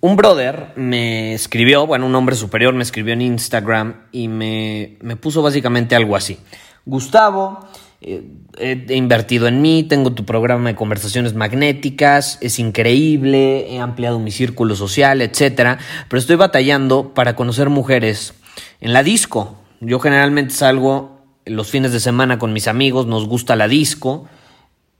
Un 0.00 0.14
brother 0.14 0.72
me 0.76 1.34
escribió, 1.34 1.86
bueno, 1.86 2.06
un 2.06 2.14
hombre 2.14 2.36
superior 2.36 2.72
me 2.72 2.84
escribió 2.84 3.14
en 3.14 3.22
Instagram 3.22 4.04
y 4.12 4.28
me, 4.28 4.96
me 5.00 5.16
puso 5.16 5.42
básicamente 5.42 5.96
algo 5.96 6.14
así. 6.14 6.38
Gustavo, 6.86 7.66
eh, 8.00 8.22
he 8.58 8.94
invertido 8.94 9.48
en 9.48 9.60
mí, 9.60 9.82
tengo 9.82 10.12
tu 10.12 10.24
programa 10.24 10.68
de 10.68 10.76
conversaciones 10.76 11.34
magnéticas, 11.34 12.38
es 12.40 12.60
increíble, 12.60 13.74
he 13.74 13.80
ampliado 13.80 14.20
mi 14.20 14.30
círculo 14.30 14.76
social, 14.76 15.20
etc. 15.20 15.78
Pero 16.08 16.20
estoy 16.20 16.36
batallando 16.36 17.12
para 17.12 17.34
conocer 17.34 17.68
mujeres 17.68 18.34
en 18.80 18.92
la 18.92 19.02
disco. 19.02 19.56
Yo 19.80 19.98
generalmente 19.98 20.54
salgo 20.54 21.18
los 21.44 21.70
fines 21.70 21.92
de 21.92 21.98
semana 21.98 22.38
con 22.38 22.52
mis 22.52 22.68
amigos, 22.68 23.06
nos 23.06 23.26
gusta 23.26 23.56
la 23.56 23.66
disco 23.66 24.28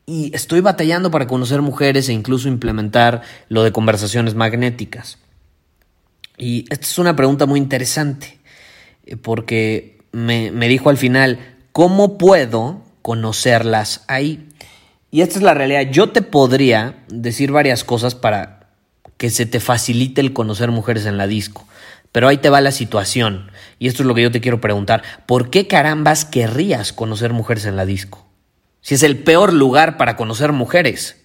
y 0.08 0.34
estoy 0.34 0.62
batallando 0.62 1.10
para 1.10 1.26
conocer 1.26 1.60
mujeres 1.60 2.08
e 2.08 2.14
incluso 2.14 2.48
implementar 2.48 3.20
lo 3.50 3.62
de 3.62 3.72
conversaciones 3.72 4.34
magnéticas. 4.34 5.18
Y 6.38 6.64
esta 6.70 6.86
es 6.86 6.98
una 6.98 7.14
pregunta 7.14 7.44
muy 7.44 7.60
interesante, 7.60 8.38
eh, 9.04 9.18
porque 9.18 9.98
me, 10.12 10.50
me 10.50 10.66
dijo 10.66 10.88
al 10.88 10.96
final, 10.96 11.38
¿cómo 11.72 12.16
puedo 12.16 12.82
conocerlas 13.02 14.04
ahí? 14.08 14.48
Y 15.10 15.20
esta 15.20 15.40
es 15.40 15.42
la 15.42 15.52
realidad. 15.52 15.90
Yo 15.90 16.08
te 16.08 16.22
podría 16.22 17.04
decir 17.08 17.52
varias 17.52 17.84
cosas 17.84 18.14
para 18.14 18.70
que 19.18 19.28
se 19.28 19.44
te 19.44 19.60
facilite 19.60 20.22
el 20.22 20.32
conocer 20.32 20.70
mujeres 20.70 21.04
en 21.04 21.18
la 21.18 21.26
disco. 21.26 21.68
Pero 22.12 22.28
ahí 22.28 22.38
te 22.38 22.48
va 22.48 22.62
la 22.62 22.72
situación. 22.72 23.50
Y 23.78 23.88
esto 23.88 24.04
es 24.04 24.06
lo 24.06 24.14
que 24.14 24.22
yo 24.22 24.30
te 24.30 24.40
quiero 24.40 24.62
preguntar. 24.62 25.02
¿Por 25.26 25.50
qué 25.50 25.66
carambas 25.66 26.24
querrías 26.24 26.94
conocer 26.94 27.34
mujeres 27.34 27.66
en 27.66 27.76
la 27.76 27.84
disco? 27.84 28.27
Si 28.80 28.94
es 28.94 29.02
el 29.02 29.18
peor 29.18 29.52
lugar 29.52 29.96
para 29.96 30.16
conocer 30.16 30.52
mujeres. 30.52 31.16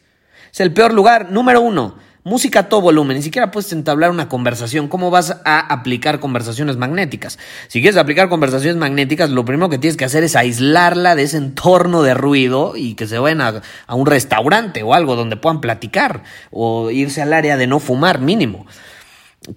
Es 0.51 0.59
el 0.59 0.73
peor 0.73 0.93
lugar, 0.93 1.31
número 1.31 1.61
uno. 1.61 1.95
Música 2.25 2.59
a 2.61 2.69
todo 2.69 2.79
volumen, 2.79 3.17
ni 3.17 3.23
siquiera 3.23 3.51
puedes 3.51 3.73
entablar 3.73 4.09
una 4.09 4.29
conversación. 4.29 4.87
¿Cómo 4.87 5.11
vas 5.11 5.41
a 5.43 5.59
aplicar 5.59 6.21
conversaciones 6.21 6.77
magnéticas? 6.77 7.37
Si 7.67 7.81
quieres 7.81 7.97
aplicar 7.97 8.29
conversaciones 8.29 8.77
magnéticas, 8.77 9.29
lo 9.29 9.43
primero 9.43 9.67
que 9.67 9.77
tienes 9.77 9.97
que 9.97 10.05
hacer 10.05 10.23
es 10.23 10.37
aislarla 10.37 11.15
de 11.15 11.23
ese 11.23 11.35
entorno 11.35 12.01
de 12.01 12.13
ruido 12.13 12.77
y 12.77 12.93
que 12.95 13.07
se 13.07 13.19
vayan 13.19 13.41
a, 13.41 13.61
un 13.93 14.05
restaurante 14.05 14.83
o 14.83 14.93
algo 14.93 15.17
donde 15.17 15.35
puedan 15.35 15.59
platicar 15.59 16.23
o 16.49 16.91
irse 16.91 17.21
al 17.21 17.33
área 17.33 17.57
de 17.57 17.67
no 17.67 17.81
fumar 17.81 18.21
mínimo. 18.21 18.67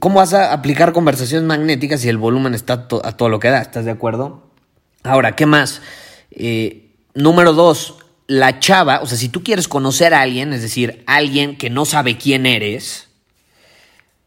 ¿Cómo 0.00 0.16
vas 0.16 0.34
a 0.34 0.52
aplicar 0.52 0.92
conversaciones 0.92 1.46
magnéticas 1.46 2.00
si 2.00 2.08
el 2.08 2.16
volumen 2.16 2.52
está 2.52 2.88
a 3.04 3.12
todo 3.12 3.28
lo 3.28 3.38
que 3.38 3.48
da? 3.48 3.62
¿Estás 3.62 3.84
de 3.84 3.92
acuerdo? 3.92 4.50
Ahora, 5.04 5.36
¿qué 5.36 5.46
más? 5.46 5.82
Eh, 6.32 6.85
Número 7.16 7.54
dos, 7.54 7.94
la 8.26 8.60
chava, 8.60 9.00
o 9.00 9.06
sea, 9.06 9.16
si 9.16 9.30
tú 9.30 9.42
quieres 9.42 9.68
conocer 9.68 10.12
a 10.12 10.20
alguien, 10.20 10.52
es 10.52 10.60
decir, 10.60 11.02
alguien 11.06 11.56
que 11.56 11.70
no 11.70 11.86
sabe 11.86 12.18
quién 12.18 12.44
eres, 12.44 13.08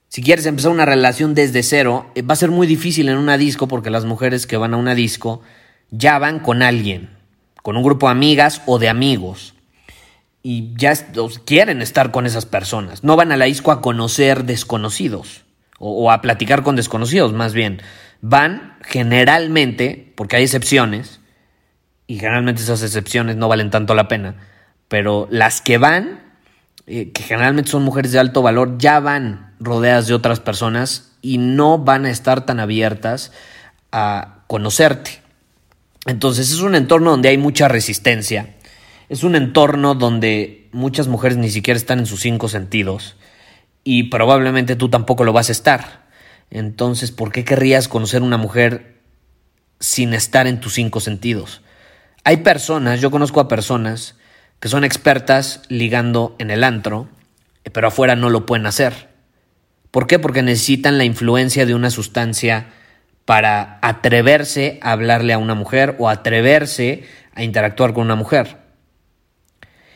si 0.08 0.24
quieres 0.24 0.48
empezar 0.48 0.72
una 0.72 0.86
relación 0.86 1.36
desde 1.36 1.62
cero, 1.62 2.10
eh, 2.16 2.24
va 2.24 2.34
a 2.34 2.38
ser 2.38 2.50
muy 2.50 2.66
difícil 2.66 3.08
en 3.08 3.18
una 3.18 3.38
disco 3.38 3.68
porque 3.68 3.92
las 3.92 4.06
mujeres 4.06 4.48
que 4.48 4.58
van 4.58 4.74
a 4.74 4.78
una 4.78 4.96
disco 4.96 5.44
ya 5.92 6.18
van 6.18 6.40
con 6.40 6.64
alguien, 6.64 7.12
con 7.62 7.78
un 7.78 7.84
grupo 7.84 8.08
de 8.08 8.14
amigas 8.14 8.64
o 8.66 8.80
de 8.80 8.90
amigos. 8.90 9.54
Y 10.42 10.74
ya 10.76 10.94
quieren 11.46 11.84
estar 11.84 12.10
con 12.10 12.26
esas 12.26 12.48
personas. 12.48 13.04
No 13.04 13.16
van 13.16 13.32
a 13.32 13.38
la 13.38 13.46
disco 13.46 13.72
a 13.72 13.82
conocer 13.82 14.46
desconocidos 14.46 15.44
o, 15.78 16.06
o 16.06 16.12
a 16.12 16.22
platicar 16.22 16.64
con 16.64 16.76
desconocidos, 16.76 17.34
más 17.34 17.54
bien. 17.54 17.84
Van 18.22 18.80
generalmente, 18.82 20.12
porque 20.16 20.38
hay 20.38 20.44
excepciones, 20.44 21.19
y 22.10 22.18
generalmente 22.18 22.64
esas 22.64 22.82
excepciones 22.82 23.36
no 23.36 23.48
valen 23.48 23.70
tanto 23.70 23.94
la 23.94 24.08
pena, 24.08 24.34
pero 24.88 25.28
las 25.30 25.62
que 25.62 25.78
van, 25.78 26.20
eh, 26.88 27.12
que 27.12 27.22
generalmente 27.22 27.70
son 27.70 27.84
mujeres 27.84 28.12
de 28.12 28.18
alto 28.18 28.42
valor, 28.42 28.80
ya 28.80 29.00
van 29.00 29.54
rodeadas 29.60 30.08
de 30.08 30.16
otras 30.16 30.40
personas 30.40 31.12
y 31.22 31.38
no 31.38 31.78
van 31.78 32.06
a 32.06 32.10
estar 32.10 32.48
tan 32.48 32.60
abiertas 32.60 33.32
a 33.92 34.40
conocerte. 34.48 35.22
Entonces 36.08 36.52
es 36.52 36.62
un 36.62 36.74
entorno 36.74 37.12
donde 37.12 37.30
hay 37.30 37.38
mucha 37.38 37.68
resistencia, 37.68 38.56
es 39.08 39.24
un 39.24 39.36
entorno 39.36 39.94
donde 39.94 40.68
muchas 40.72 41.08
mujeres 41.08 41.38
ni 41.38 41.52
siquiera 41.52 41.78
están 41.78 42.00
en 42.00 42.08
sus 42.08 42.22
cinco 42.22 42.50
sentidos 42.50 43.18
y 43.84 44.06
probablemente 44.06 44.76
tú 44.76 44.90
tampoco 44.90 45.26
lo 45.26 45.32
vas 45.32 45.50
a 45.50 45.52
estar. 45.52 46.08
Entonces, 46.50 47.12
¿por 47.12 47.32
qué 47.32 47.46
querrías 47.46 47.88
conocer 47.88 48.24
una 48.24 48.38
mujer 48.38 49.00
sin 49.80 50.16
estar 50.16 50.48
en 50.48 50.60
tus 50.60 50.74
cinco 50.74 51.02
sentidos? 51.02 51.62
Hay 52.24 52.38
personas, 52.38 53.02
yo 53.02 53.12
conozco 53.12 53.40
a 53.40 53.48
personas 53.48 54.16
que 54.60 54.68
son 54.68 54.84
expertas 54.84 55.62
ligando 55.70 56.36
en 56.40 56.52
el 56.52 56.64
antro, 56.64 57.08
pero 57.72 57.88
afuera 57.88 58.16
no 58.16 58.30
lo 58.30 58.46
pueden 58.46 58.66
hacer. 58.66 59.10
¿Por 59.92 60.06
qué? 60.06 60.20
Porque 60.20 60.44
necesitan 60.44 60.98
la 60.98 61.06
influencia 61.06 61.66
de 61.66 61.76
una 61.76 61.90
sustancia 61.90 62.68
para 63.26 63.80
atreverse 63.82 64.80
a 64.82 64.92
hablarle 64.92 65.34
a 65.34 65.38
una 65.38 65.56
mujer 65.56 65.96
o 66.00 66.10
atreverse 66.10 67.04
a 67.34 67.44
interactuar 67.44 67.94
con 67.94 68.06
una 68.06 68.16
mujer. 68.16 68.58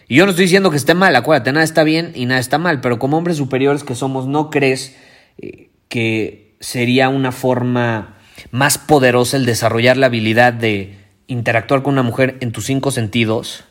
Y 0.08 0.16
yo 0.16 0.26
no 0.26 0.32
estoy 0.32 0.46
diciendo 0.46 0.70
que 0.70 0.78
esté 0.78 0.94
mal, 0.94 1.16
acuérdate, 1.16 1.52
nada 1.52 1.64
está 1.64 1.84
bien 1.84 2.12
y 2.16 2.26
nada 2.26 2.40
está 2.40 2.58
mal, 2.58 2.82
pero 2.82 3.00
como 3.00 3.18
hombres 3.18 3.38
superiores 3.38 3.84
que 3.84 3.96
somos, 3.96 4.28
¿no 4.28 4.50
crees 4.50 4.96
eh, 5.40 5.70
que 5.88 6.56
sería 6.60 7.10
una 7.10 7.32
forma 7.32 8.18
más 8.52 8.78
poderosa 8.78 9.38
el 9.38 9.46
desarrollar 9.46 9.98
la 9.98 10.08
habilidad 10.08 10.54
de 10.54 11.03
interactuar 11.28 11.84
con 11.84 11.94
una 11.94 12.04
mujer 12.04 12.38
en 12.42 12.52
tus 12.52 12.66
cinco 12.66 12.92
sentidos, 12.92 13.66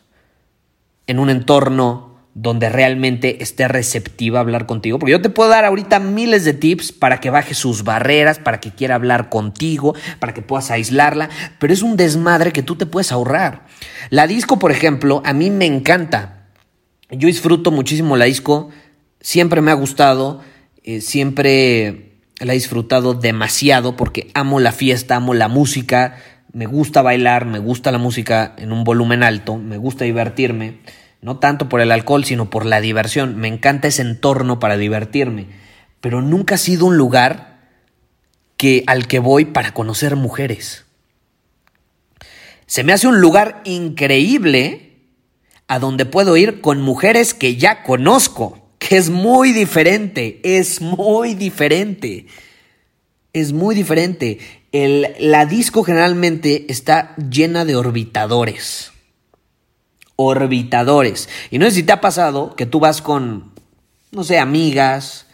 en 1.06 1.18
un 1.18 1.30
entorno 1.30 2.12
donde 2.34 2.70
realmente 2.70 3.42
esté 3.42 3.68
receptiva 3.68 4.38
a 4.38 4.42
hablar 4.42 4.66
contigo. 4.66 4.98
Porque 4.98 5.12
yo 5.12 5.20
te 5.20 5.28
puedo 5.28 5.50
dar 5.50 5.64
ahorita 5.64 5.98
miles 5.98 6.44
de 6.44 6.54
tips 6.54 6.92
para 6.92 7.20
que 7.20 7.30
baje 7.30 7.54
sus 7.54 7.84
barreras, 7.84 8.38
para 8.38 8.60
que 8.60 8.70
quiera 8.70 8.94
hablar 8.94 9.28
contigo, 9.28 9.94
para 10.18 10.32
que 10.32 10.40
puedas 10.40 10.70
aislarla, 10.70 11.28
pero 11.58 11.72
es 11.72 11.82
un 11.82 11.96
desmadre 11.96 12.52
que 12.52 12.62
tú 12.62 12.76
te 12.76 12.86
puedes 12.86 13.12
ahorrar. 13.12 13.66
La 14.08 14.26
disco, 14.26 14.58
por 14.58 14.70
ejemplo, 14.70 15.22
a 15.24 15.32
mí 15.32 15.50
me 15.50 15.66
encanta. 15.66 16.48
Yo 17.10 17.26
disfruto 17.26 17.70
muchísimo 17.70 18.16
la 18.16 18.24
disco, 18.24 18.70
siempre 19.20 19.60
me 19.60 19.70
ha 19.70 19.74
gustado, 19.74 20.40
eh, 20.82 21.02
siempre 21.02 22.12
la 22.38 22.54
he 22.54 22.56
disfrutado 22.56 23.12
demasiado 23.12 23.96
porque 23.96 24.30
amo 24.32 24.58
la 24.58 24.72
fiesta, 24.72 25.16
amo 25.16 25.34
la 25.34 25.48
música, 25.48 26.16
me 26.52 26.66
gusta 26.66 27.02
bailar, 27.02 27.46
me 27.46 27.58
gusta 27.58 27.90
la 27.90 27.98
música 27.98 28.54
en 28.58 28.72
un 28.72 28.84
volumen 28.84 29.22
alto, 29.22 29.56
me 29.56 29.78
gusta 29.78 30.04
divertirme, 30.04 30.80
no 31.20 31.38
tanto 31.38 31.68
por 31.68 31.80
el 31.80 31.92
alcohol, 31.92 32.24
sino 32.24 32.50
por 32.50 32.66
la 32.66 32.80
diversión. 32.80 33.36
Me 33.36 33.48
encanta 33.48 33.88
ese 33.88 34.02
entorno 34.02 34.58
para 34.58 34.76
divertirme, 34.76 35.46
pero 36.00 36.20
nunca 36.20 36.56
ha 36.56 36.58
sido 36.58 36.86
un 36.86 36.96
lugar 36.96 37.60
que 38.56 38.84
al 38.86 39.06
que 39.06 39.18
voy 39.18 39.46
para 39.46 39.72
conocer 39.72 40.16
mujeres. 40.16 40.84
Se 42.66 42.84
me 42.84 42.92
hace 42.92 43.06
un 43.06 43.20
lugar 43.20 43.62
increíble 43.64 44.92
a 45.68 45.78
donde 45.78 46.04
puedo 46.04 46.36
ir 46.36 46.60
con 46.60 46.80
mujeres 46.82 47.34
que 47.34 47.56
ya 47.56 47.82
conozco, 47.82 48.68
que 48.78 48.96
es 48.96 49.10
muy 49.10 49.52
diferente, 49.52 50.40
es 50.42 50.80
muy 50.80 51.34
diferente. 51.34 52.26
Es 53.32 53.52
muy 53.52 53.74
diferente 53.74 54.61
la 54.72 55.46
disco 55.46 55.82
generalmente 55.84 56.66
está 56.70 57.14
llena 57.16 57.64
de 57.64 57.76
orbitadores. 57.76 58.92
Orbitadores. 60.16 61.28
Y 61.50 61.58
no 61.58 61.66
sé 61.66 61.72
si 61.72 61.82
te 61.82 61.92
ha 61.92 62.00
pasado 62.00 62.56
que 62.56 62.66
tú 62.66 62.80
vas 62.80 63.02
con, 63.02 63.52
no 64.10 64.24
sé, 64.24 64.38
amigas, 64.38 65.26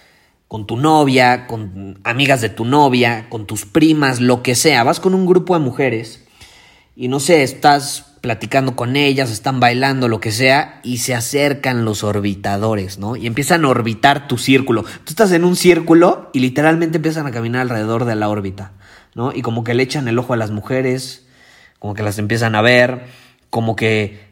con 0.48 0.66
tu 0.66 0.76
novia, 0.76 1.46
con 1.46 2.00
amigas 2.04 2.40
de 2.40 2.48
tu 2.48 2.64
novia, 2.64 3.28
con 3.28 3.46
tus 3.46 3.66
primas, 3.66 4.20
lo 4.20 4.42
que 4.42 4.54
sea. 4.54 4.82
Vas 4.82 4.98
con 4.98 5.14
un 5.14 5.26
grupo 5.26 5.54
de 5.54 5.60
mujeres 5.60 6.24
y 6.96 7.06
no 7.06 7.20
sé, 7.20 7.44
estás 7.44 8.06
platicando 8.20 8.74
con 8.74 8.96
ellas, 8.96 9.30
están 9.30 9.60
bailando, 9.60 10.08
lo 10.08 10.20
que 10.20 10.32
sea, 10.32 10.80
y 10.82 10.98
se 10.98 11.14
acercan 11.14 11.84
los 11.84 12.02
orbitadores, 12.02 12.98
¿no? 12.98 13.14
Y 13.14 13.28
empiezan 13.28 13.64
a 13.64 13.68
orbitar 13.68 14.26
tu 14.26 14.36
círculo. 14.36 14.82
Tú 14.82 15.10
estás 15.10 15.30
en 15.30 15.44
un 15.44 15.54
círculo 15.54 16.28
y 16.32 16.40
literalmente 16.40 16.96
empiezan 16.96 17.28
a 17.28 17.30
caminar 17.30 17.62
alrededor 17.62 18.04
de 18.04 18.16
la 18.16 18.28
órbita, 18.28 18.72
¿no? 19.14 19.32
Y 19.32 19.42
como 19.42 19.64
que 19.64 19.74
le 19.74 19.82
echan 19.82 20.08
el 20.08 20.18
ojo 20.18 20.32
a 20.32 20.36
las 20.36 20.50
mujeres, 20.50 21.26
como 21.78 21.94
que 21.94 22.02
las 22.02 22.18
empiezan 22.18 22.54
a 22.54 22.62
ver, 22.62 23.06
como 23.50 23.76
que 23.76 24.28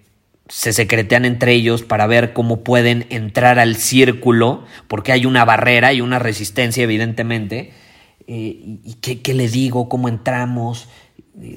se 0.48 0.72
secretean 0.72 1.24
entre 1.24 1.52
ellos 1.52 1.82
para 1.82 2.06
ver 2.06 2.32
cómo 2.32 2.62
pueden 2.62 3.06
entrar 3.10 3.58
al 3.58 3.76
círculo, 3.76 4.64
porque 4.88 5.12
hay 5.12 5.26
una 5.26 5.44
barrera 5.44 5.92
y 5.92 6.00
una 6.00 6.18
resistencia, 6.18 6.84
evidentemente. 6.84 7.72
Eh, 8.28 8.78
¿Y 8.84 8.94
qué, 9.00 9.20
qué 9.20 9.34
le 9.34 9.48
digo? 9.48 9.88
¿Cómo 9.88 10.08
entramos? 10.08 10.88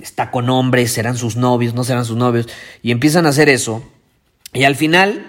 está 0.02 0.32
con 0.32 0.50
hombres, 0.50 0.92
serán 0.92 1.18
sus 1.18 1.36
novios, 1.36 1.74
no 1.74 1.84
serán 1.84 2.06
sus 2.06 2.18
novios, 2.18 2.48
y 2.82 2.92
empiezan 2.92 3.26
a 3.26 3.30
hacer 3.30 3.50
eso, 3.50 3.84
y 4.54 4.64
al 4.64 4.76
final 4.76 5.26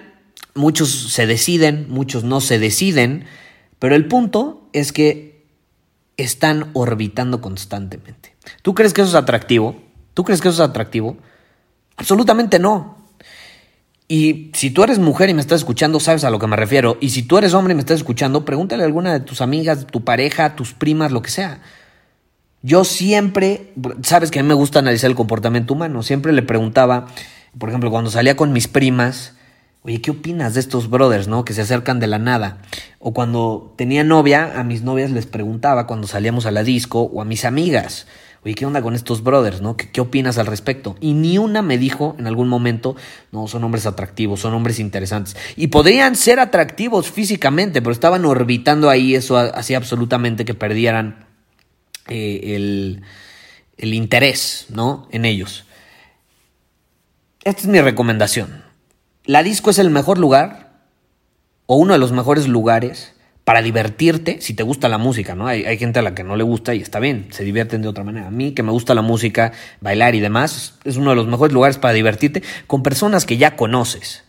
muchos 0.55 1.13
se 1.13 1.27
deciden, 1.27 1.87
muchos 1.89 2.25
no 2.25 2.41
se 2.41 2.59
deciden, 2.59 3.25
pero 3.79 3.95
el 3.95 4.07
punto 4.07 4.69
es 4.73 4.93
que 4.93 5.30
están 6.23 6.71
orbitando 6.73 7.41
constantemente. 7.41 8.35
¿Tú 8.63 8.75
crees 8.75 8.93
que 8.93 9.03
eso 9.03 9.11
es 9.11 9.17
atractivo? 9.17 9.77
¿Tú 10.15 10.25
crees 10.25 10.41
que 10.41 10.49
eso 10.49 10.63
es 10.63 10.69
atractivo? 10.69 11.17
Absolutamente 11.97 12.59
no. 12.59 12.99
Y 14.09 14.51
si 14.55 14.71
tú 14.71 14.83
eres 14.83 14.99
mujer 14.99 15.31
y 15.31 15.35
me 15.35 15.41
estás 15.41 15.61
escuchando, 15.61 16.01
sabes 16.01 16.25
a 16.25 16.31
lo 16.31 16.41
que 16.41 16.49
me 16.49 16.57
refiero. 16.57 16.99
Y 17.01 17.11
si 17.11 17.23
tú 17.23 17.39
eres 17.39 17.55
hombre 17.55 17.73
y 17.73 17.75
me 17.77 17.81
estás 17.81 17.99
escuchando, 17.99 18.45
pregúntale 18.45 18.83
a 18.83 18.87
alguna 18.87 19.13
de 19.13 19.21
tus 19.21 19.41
amigas, 19.41 19.87
tu 19.87 20.03
pareja, 20.03 20.57
tus 20.57 20.73
primas, 20.73 21.13
lo 21.13 21.23
que 21.23 21.31
sea. 21.31 21.61
Yo 22.63 22.85
siempre, 22.85 23.73
sabes 24.03 24.31
que 24.31 24.41
a 24.41 24.43
mí 24.43 24.49
me 24.49 24.55
gusta 24.55 24.81
analizar 24.81 25.09
el 25.09 25.17
comportamiento 25.17 25.75
humano, 25.75 26.03
siempre 26.03 26.33
le 26.33 26.43
preguntaba, 26.43 27.07
por 27.57 27.69
ejemplo, 27.69 27.91
cuando 27.91 28.11
salía 28.11 28.37
con 28.37 28.53
mis 28.53 28.69
primas, 28.69 29.35
oye, 29.83 30.01
¿qué 30.01 30.11
opinas 30.11 30.55
de 30.55 30.61
estos 30.61 30.91
brothers, 30.91 31.29
no? 31.29 31.45
Que 31.45 31.55
se 31.55 31.63
acercan 31.63 32.01
de 32.01 32.07
la 32.07 32.19
nada. 32.19 32.59
O 32.99 33.13
cuando 33.13 33.75
tenía 33.77 34.05
novia, 34.05 34.59
a 34.59 34.65
mis 34.65 34.83
novias 34.83 35.11
les 35.11 35.27
preguntaba 35.27 35.87
cuando 35.87 36.07
salíamos 36.07 36.47
a 36.47 36.51
la 36.51 36.63
disco 36.63 37.03
o 37.03 37.23
a 37.23 37.25
mis 37.25 37.45
amigas, 37.45 38.07
oye, 38.45 38.55
¿qué 38.55 38.67
onda 38.67 38.83
con 38.83 38.95
estos 38.95 39.23
brothers, 39.23 39.61
no? 39.61 39.77
¿Qué, 39.77 40.01
opinas 40.01 40.39
al 40.39 40.47
respecto? 40.47 40.97
Y 41.01 41.15
ni 41.15 41.39
una 41.39 41.63
me 41.63 41.79
dijo 41.79 42.15
en 42.19 42.27
algún 42.27 42.49
momento, 42.49 42.97
no, 43.33 43.49
son 43.49 43.65
hombres 43.65 43.87
atractivos, 43.87 44.41
son 44.41 44.55
hombres 44.55 44.79
interesantes. 44.79 45.37
Y 45.57 45.69
podrían 45.69 46.17
ser 46.17 46.41
atractivos 46.41 47.11
físicamente, 47.11 47.81
pero 47.81 47.93
estaban 47.93 48.25
orbitando 48.25 48.91
ahí, 48.91 49.15
eso 49.15 49.39
hacía 49.39 49.79
absolutamente 49.79 50.45
que 50.45 50.55
perdieran 50.55 51.27
eh, 52.09 52.57
el, 52.57 53.03
el 53.79 53.95
interés 53.95 54.67
¿no? 54.69 55.09
en 55.11 55.25
ellos. 55.25 55.65
Esta 57.43 57.63
es 57.63 57.67
mi 57.67 57.81
recomendación. 57.81 58.60
La 59.31 59.45
disco 59.45 59.71
es 59.71 59.79
el 59.79 59.91
mejor 59.91 60.19
lugar 60.19 60.71
o 61.67 61.77
uno 61.77 61.93
de 61.93 62.01
los 62.01 62.11
mejores 62.11 62.49
lugares 62.49 63.13
para 63.45 63.63
divertirte 63.63 64.41
si 64.41 64.55
te 64.55 64.65
gusta 64.65 64.89
la 64.89 64.99
música, 64.99 65.37
¿no? 65.37 65.47
Hay, 65.47 65.63
hay, 65.67 65.79
gente 65.79 66.01
a 66.01 66.03
la 66.03 66.17
que 66.17 66.25
no 66.25 66.35
le 66.35 66.43
gusta 66.43 66.75
y 66.75 66.81
está 66.81 66.99
bien, 66.99 67.29
se 67.31 67.45
divierten 67.45 67.81
de 67.81 67.87
otra 67.87 68.03
manera. 68.03 68.27
A 68.27 68.33
mí 68.33 68.55
que 68.55 68.65
me 68.65 68.73
gusta 68.73 68.93
la 68.93 69.03
música, 69.03 69.53
bailar 69.81 70.17
y 70.17 70.21
demás, 70.21 70.81
es 70.83 70.97
uno 70.97 71.11
de 71.11 71.17
los 71.17 71.29
mejores 71.29 71.55
lugares 71.55 71.79
para 71.79 71.95
divertirte 71.95 72.43
con 72.67 72.83
personas 72.83 73.25
que 73.25 73.37
ya 73.37 73.55
conoces. 73.55 74.25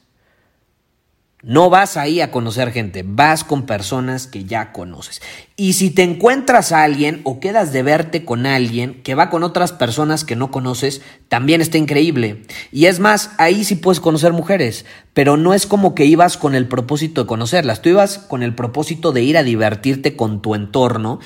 No 1.44 1.72
vas 1.72 1.98
ahí 1.98 2.22
a 2.22 2.30
conocer 2.30 2.72
gente, 2.72 3.04
vas 3.04 3.44
con 3.44 3.66
personas 3.66 4.28
que 4.28 4.46
ya 4.46 4.72
conoces. 4.72 5.24
Y 5.56 5.74
si 5.74 5.90
te 5.90 6.04
encuentras 6.04 6.72
a 6.72 6.84
alguien 6.84 7.22
o 7.24 7.40
quedas 7.40 7.74
de 7.74 7.82
verte 7.82 8.26
con 8.26 8.46
alguien 8.46 9.02
que 9.02 9.16
va 9.16 9.32
con 9.32 9.42
otras 9.42 9.72
personas 9.72 10.24
que 10.24 10.36
no 10.36 10.52
conoces, 10.52 11.02
también 11.30 11.60
está 11.60 11.80
increíble. 11.80 12.44
Y 12.72 12.86
es 12.86 13.00
más, 13.00 13.32
ahí 13.40 13.64
sí 13.64 13.76
puedes 13.76 14.00
conocer 14.00 14.34
mujeres, 14.34 14.86
pero 15.16 15.36
no 15.36 15.56
es 15.56 15.66
como 15.66 15.96
que 15.96 16.06
ibas 16.06 16.38
con 16.38 16.54
el 16.54 16.68
propósito 16.68 17.22
de 17.22 17.28
conocerlas, 17.28 17.82
tú 17.82 17.90
ibas 17.90 18.20
con 18.20 18.44
el 18.44 18.54
propósito 18.54 19.12
de 19.12 19.24
ir 19.24 19.36
a 19.36 19.44
divertirte 19.44 20.16
con 20.16 20.44
tu 20.44 20.54
entorno, 20.54 21.20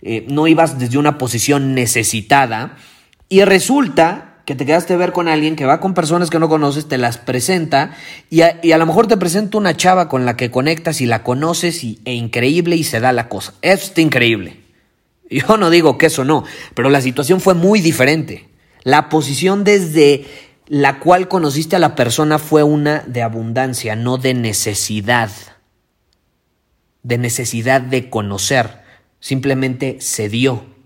eh, 0.00 0.24
no 0.28 0.46
ibas 0.46 0.78
desde 0.78 0.96
una 0.96 1.18
posición 1.18 1.74
necesitada. 1.74 2.76
Y 3.28 3.42
resulta 3.42 4.27
que 4.48 4.54
te 4.54 4.64
quedaste 4.64 4.94
a 4.94 4.96
ver 4.96 5.12
con 5.12 5.28
alguien 5.28 5.56
que 5.56 5.66
va 5.66 5.78
con 5.78 5.92
personas 5.92 6.30
que 6.30 6.38
no 6.38 6.48
conoces, 6.48 6.88
te 6.88 6.96
las 6.96 7.18
presenta 7.18 7.94
y 8.30 8.40
a, 8.40 8.78
lo 8.78 8.86
mejor 8.86 9.06
te 9.06 9.18
presenta 9.18 9.58
una 9.58 9.76
chava 9.76 10.08
con 10.08 10.24
la 10.24 10.38
que 10.38 10.50
conectas 10.50 11.02
y 11.02 11.06
la 11.06 11.22
conoces 11.22 11.84
y, 11.84 12.00
e 12.06 12.14
increíble 12.14 12.74
y 12.74 12.82
se 12.82 12.98
da 12.98 13.12
la 13.12 13.28
cosa. 13.28 13.52
Está 13.60 14.00
increíble. 14.00 14.56
Yo 15.28 15.58
no 15.58 15.68
digo 15.68 15.98
que 15.98 16.06
eso 16.06 16.24
no, 16.24 16.44
pero 16.72 16.88
la 16.88 17.02
situación 17.02 17.42
fue 17.42 17.52
muy 17.52 17.82
diferente. 17.82 18.48
La 18.84 19.10
posición 19.10 19.64
desde 19.64 20.24
la 20.66 20.98
cual 20.98 21.28
conociste 21.28 21.76
a 21.76 21.78
la 21.78 21.94
persona 21.94 22.38
fue 22.38 22.62
una 22.62 23.00
de 23.06 23.20
abundancia, 23.20 23.96
no 23.96 24.16
de 24.16 24.32
necesidad. 24.32 25.30
De 27.02 27.18
necesidad 27.18 27.82
de 27.82 28.08
conocer. 28.08 28.80
Simplemente 29.20 29.98
se 30.00 30.30
dio. 30.30 30.77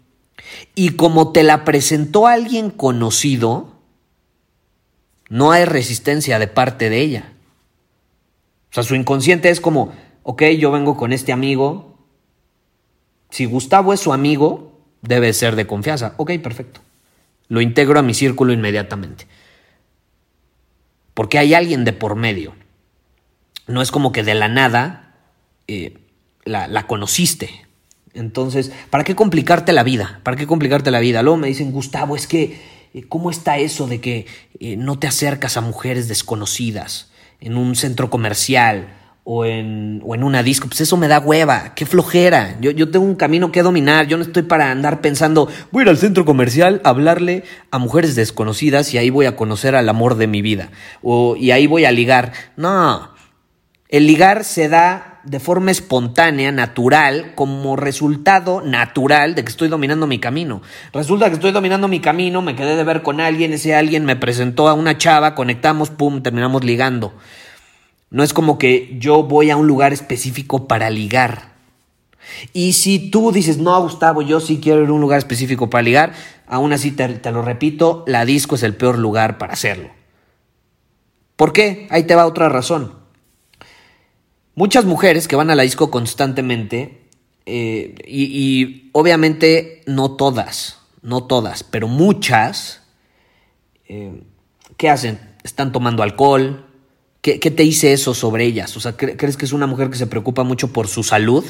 Y 0.75 0.91
como 0.91 1.33
te 1.33 1.43
la 1.43 1.65
presentó 1.65 2.27
alguien 2.27 2.71
conocido, 2.71 3.73
no 5.29 5.53
hay 5.53 5.65
resistencia 5.65 6.39
de 6.39 6.47
parte 6.47 6.91
de 6.91 7.01
ella. 7.01 7.33
O 8.71 8.75
sea, 8.75 8.83
su 8.83 8.95
inconsciente 8.95 9.51
es 9.51 9.61
como, 9.61 9.93
ok, 10.23 10.43
yo 10.59 10.71
vengo 10.71 10.97
con 10.97 11.13
este 11.13 11.33
amigo. 11.33 11.99
Si 13.31 13.45
Gustavo 13.45 13.93
es 13.93 14.01
su 14.01 14.13
amigo, 14.13 14.81
debe 15.03 15.33
ser 15.33 15.57
de 15.57 15.67
confianza. 15.67 16.15
Ok, 16.17 16.33
perfecto. 16.43 16.81
Lo 17.49 17.61
integro 17.61 17.99
a 17.99 18.03
mi 18.03 18.15
círculo 18.15 18.53
inmediatamente. 18.53 19.27
Porque 21.15 21.39
hay 21.39 21.55
alguien 21.55 21.85
de 21.85 21.93
por 21.93 22.17
medio. 22.17 22.55
No 23.67 23.83
es 23.83 23.91
como 23.91 24.13
que 24.13 24.23
de 24.23 24.35
la 24.35 24.49
nada 24.49 25.17
eh, 25.67 25.99
la, 26.45 26.67
la 26.67 26.87
conociste. 26.87 27.67
Entonces, 28.15 28.73
¿para 28.91 29.05
qué 29.05 29.15
complicarte 29.15 29.73
la 29.73 29.83
vida? 29.83 30.21
¿Para 30.23 30.37
qué 30.37 30.47
complicarte 30.47 30.91
la 30.91 31.01
vida? 31.01 31.23
Luego 31.23 31.39
me 31.39 31.49
dicen, 31.49 31.73
Gustavo, 31.73 32.15
es 32.17 32.27
que, 32.27 32.61
eh, 32.93 33.05
¿cómo 33.09 33.31
está 33.31 33.59
eso 33.59 33.87
de 33.87 34.01
que 34.01 34.27
eh, 34.61 34.77
no 34.77 34.99
te 34.99 35.07
acercas 35.07 35.57
a 35.57 35.63
mujeres 35.63 36.09
desconocidas 36.09 37.11
en 37.41 37.57
un 37.57 37.75
centro 37.75 38.11
comercial 38.11 38.95
o 39.25 39.47
en, 39.47 40.03
o 40.05 40.15
en 40.15 40.25
una 40.25 40.43
disco? 40.43 40.69
Pues 40.69 40.83
eso 40.83 40.99
me 40.99 41.09
da 41.09 41.21
hueva, 41.21 41.75
qué 41.75 41.87
flojera. 41.87 42.59
Yo, 42.61 42.71
yo 42.71 42.91
tengo 42.91 43.07
un 43.07 43.15
camino 43.15 43.51
que 43.51 43.63
dominar, 43.63 44.07
yo 44.09 44.19
no 44.19 44.25
estoy 44.25 44.43
para 44.43 44.71
andar 44.71 45.01
pensando, 45.01 45.49
voy 45.71 45.81
a 45.81 45.85
ir 45.85 45.89
al 45.89 45.99
centro 45.99 46.27
comercial 46.27 46.83
a 46.85 46.91
hablarle 46.91 47.45
a 47.71 47.79
mujeres 47.79 48.15
desconocidas 48.15 48.93
y 48.93 48.99
ahí 48.99 49.09
voy 49.09 49.25
a 49.25 49.37
conocer 49.37 49.75
al 49.75 49.89
amor 49.89 50.17
de 50.17 50.27
mi 50.27 50.43
vida. 50.43 50.71
O, 51.03 51.35
y 51.35 51.51
ahí 51.51 51.67
voy 51.67 51.87
a 51.87 51.93
ligar. 51.93 52.35
No, 52.59 53.11
el 53.89 54.07
ligar 54.07 54.45
se 54.45 54.69
da 54.69 55.12
de 55.25 55.41
forma 55.41 55.71
espontánea, 55.71 56.51
natural, 56.53 57.33
como 57.35 57.77
resultado 57.77 58.61
natural 58.61 59.35
de 59.35 59.45
que 59.45 59.51
estoy 59.51 59.69
dominando 59.69 60.07
mi 60.07 60.19
camino. 60.19 60.63
Resulta 60.93 61.29
que 61.29 61.35
estoy 61.35 61.53
dominando 61.53 61.89
mi 61.89 62.01
camino, 62.01 62.43
me 62.43 62.57
quedé 62.57 62.77
de 62.77 62.85
ver 62.85 63.03
con 63.03 63.21
alguien, 63.21 63.53
ese 63.53 63.75
alguien 63.75 64.05
me 64.05 64.17
presentó 64.17 64.69
a 64.69 64.75
una 64.75 64.99
chava, 64.99 65.35
conectamos, 65.35 65.91
pum, 65.91 66.23
terminamos 66.23 66.65
ligando. 66.65 67.15
No 68.11 68.23
es 68.23 68.33
como 68.33 68.59
que 68.59 68.97
yo 68.99 69.23
voy 69.23 69.51
a 69.51 69.57
un 69.57 69.67
lugar 69.67 69.93
específico 69.93 70.67
para 70.67 70.91
ligar. 70.91 71.53
Y 72.53 72.75
si 72.75 73.11
tú 73.11 73.33
dices, 73.33 73.59
no, 73.59 73.81
Gustavo, 73.83 74.23
yo 74.23 74.41
sí 74.41 74.61
quiero 74.63 74.83
ir 74.83 74.89
a 74.89 74.93
un 74.93 75.01
lugar 75.01 75.19
específico 75.19 75.71
para 75.71 75.83
ligar, 75.83 76.13
aún 76.47 76.73
así 76.73 76.91
te, 76.91 77.09
lo 77.31 77.43
repito, 77.43 78.05
la 78.07 78.25
disco 78.25 78.55
es 78.55 78.63
el 78.63 78.75
peor 78.75 78.99
lugar 78.99 79.39
para 79.39 79.55
hacerlo. 79.55 79.91
¿Por 81.37 81.53
qué? 81.53 81.87
Ahí 81.91 82.05
te 82.05 82.15
va 82.15 82.27
otra 82.27 82.49
razón. 82.49 83.02
Muchas 84.55 84.85
mujeres 84.85 85.29
que 85.29 85.37
van 85.37 85.51
a 85.51 85.55
la 85.55 85.63
disco 85.63 85.91
constantemente, 85.91 87.03
eh, 87.47 87.95
y, 88.07 88.91
obviamente 88.93 89.83
no 89.87 90.13
todas, 90.13 90.79
no 91.01 91.25
todas, 91.25 91.65
pero 91.65 91.89
muchas, 91.89 92.83
eh, 93.89 94.23
¿qué 94.77 94.91
hacen? 94.91 95.19
Están 95.43 95.73
tomando 95.73 96.03
alcohol. 96.03 96.67
¿Qué, 97.21 97.39
te 97.39 97.63
dice 97.63 97.93
eso 97.93 98.15
sobre 98.15 98.45
ellas? 98.45 98.77
O 98.77 98.81
sea, 98.81 98.97
¿crees 98.97 99.37
que 99.37 99.45
es 99.45 99.53
una 99.53 99.69
mujer 99.69 99.91
que 99.91 99.97
se 99.97 100.09
preocupa 100.09 100.43
mucho 100.43 100.73
por 100.73 100.89
su 100.89 101.05
salud? 101.05 101.45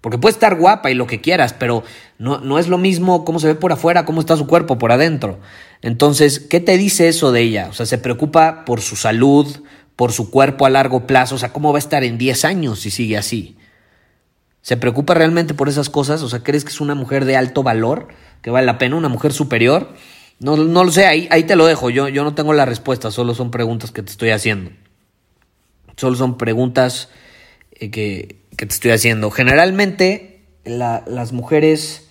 Porque 0.00 0.18
puede 0.18 0.32
estar 0.32 0.56
guapa 0.58 0.90
y 0.90 0.94
lo 0.94 1.06
que 1.06 1.20
quieras, 1.20 1.52
pero 1.52 1.84
no, 2.18 2.40
no, 2.40 2.58
es 2.58 2.66
lo 2.66 2.76
mismo 2.76 3.24
cómo 3.24 3.38
se 3.38 3.46
ve 3.46 3.54
por 3.54 3.70
afuera, 3.70 4.04
cómo 4.04 4.20
está 4.20 4.36
su 4.36 4.48
cuerpo 4.48 4.78
por 4.78 4.90
adentro. 4.90 5.38
Entonces, 5.80 6.40
¿qué 6.40 6.58
te 6.58 6.76
dice 6.76 7.06
eso 7.06 7.30
de 7.30 7.40
ella? 7.40 7.68
O 7.70 7.72
sea, 7.72 7.86
se 7.86 7.98
preocupa 7.98 8.64
por 8.64 8.80
su 8.80 8.96
salud, 8.96 9.46
por 9.96 10.12
su 10.12 10.30
cuerpo 10.30 10.66
a 10.66 10.70
largo 10.70 11.06
plazo, 11.06 11.34
o 11.34 11.38
sea, 11.38 11.52
¿cómo 11.52 11.72
va 11.72 11.78
a 11.78 11.80
estar 11.80 12.04
en 12.04 12.18
10 12.18 12.44
años 12.44 12.80
si 12.80 12.90
sigue 12.90 13.16
así? 13.16 13.56
¿Se 14.62 14.76
preocupa 14.76 15.14
realmente 15.14 15.54
por 15.54 15.68
esas 15.68 15.90
cosas? 15.90 16.22
O 16.22 16.28
sea, 16.28 16.42
¿crees 16.42 16.64
que 16.64 16.70
es 16.70 16.80
una 16.80 16.94
mujer 16.94 17.24
de 17.24 17.36
alto 17.36 17.62
valor, 17.62 18.08
que 18.42 18.50
vale 18.50 18.66
la 18.66 18.78
pena, 18.78 18.96
una 18.96 19.08
mujer 19.08 19.32
superior? 19.32 19.94
No, 20.38 20.56
no 20.56 20.84
lo 20.84 20.92
sé, 20.92 21.06
ahí, 21.06 21.28
ahí 21.30 21.44
te 21.44 21.56
lo 21.56 21.66
dejo, 21.66 21.90
yo, 21.90 22.08
yo 22.08 22.24
no 22.24 22.34
tengo 22.34 22.52
la 22.52 22.64
respuesta, 22.64 23.10
solo 23.10 23.34
son 23.34 23.50
preguntas 23.50 23.90
que 23.90 24.02
te 24.02 24.10
estoy 24.10 24.30
haciendo. 24.30 24.70
Solo 25.96 26.16
son 26.16 26.38
preguntas 26.38 27.10
eh, 27.72 27.90
que, 27.90 28.40
que 28.56 28.66
te 28.66 28.72
estoy 28.72 28.92
haciendo. 28.92 29.30
Generalmente 29.30 30.44
las 30.64 31.32
mujeres 31.32 32.08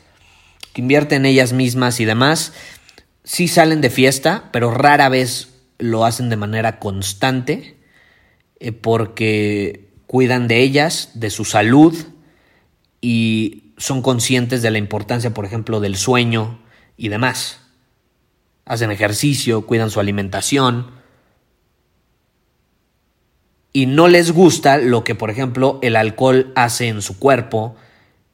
que 0.74 0.82
invierten 0.82 1.26
en 1.26 1.32
ellas 1.32 1.54
mismas 1.54 2.00
y 2.00 2.06
demás, 2.06 2.54
sí 3.24 3.48
salen 3.48 3.82
de 3.82 3.90
fiesta, 3.90 4.50
pero 4.52 4.72
rara 4.72 5.10
vez 5.10 5.51
lo 5.82 6.06
hacen 6.06 6.30
de 6.30 6.38
manera 6.38 6.80
constante 6.80 7.78
eh, 8.60 8.72
porque 8.72 9.90
cuidan 10.08 10.48
de 10.48 10.62
ellas, 10.62 11.12
de 11.16 11.30
su 11.30 11.46
salud 11.46 11.96
y 13.02 13.74
son 13.78 14.02
conscientes 14.02 14.62
de 14.62 14.72
la 14.72 14.78
importancia, 14.78 15.34
por 15.34 15.46
ejemplo, 15.46 15.80
del 15.80 15.96
sueño 15.98 16.60
y 16.98 17.10
demás. 17.10 17.62
Hacen 18.66 18.92
ejercicio, 18.92 19.66
cuidan 19.66 19.90
su 19.90 20.00
alimentación 20.00 21.02
y 23.74 23.86
no 23.86 24.08
les 24.08 24.32
gusta 24.32 24.78
lo 24.78 25.04
que, 25.04 25.16
por 25.16 25.30
ejemplo, 25.30 25.80
el 25.82 25.96
alcohol 25.96 26.52
hace 26.56 26.88
en 26.88 27.02
su 27.02 27.20
cuerpo, 27.20 27.76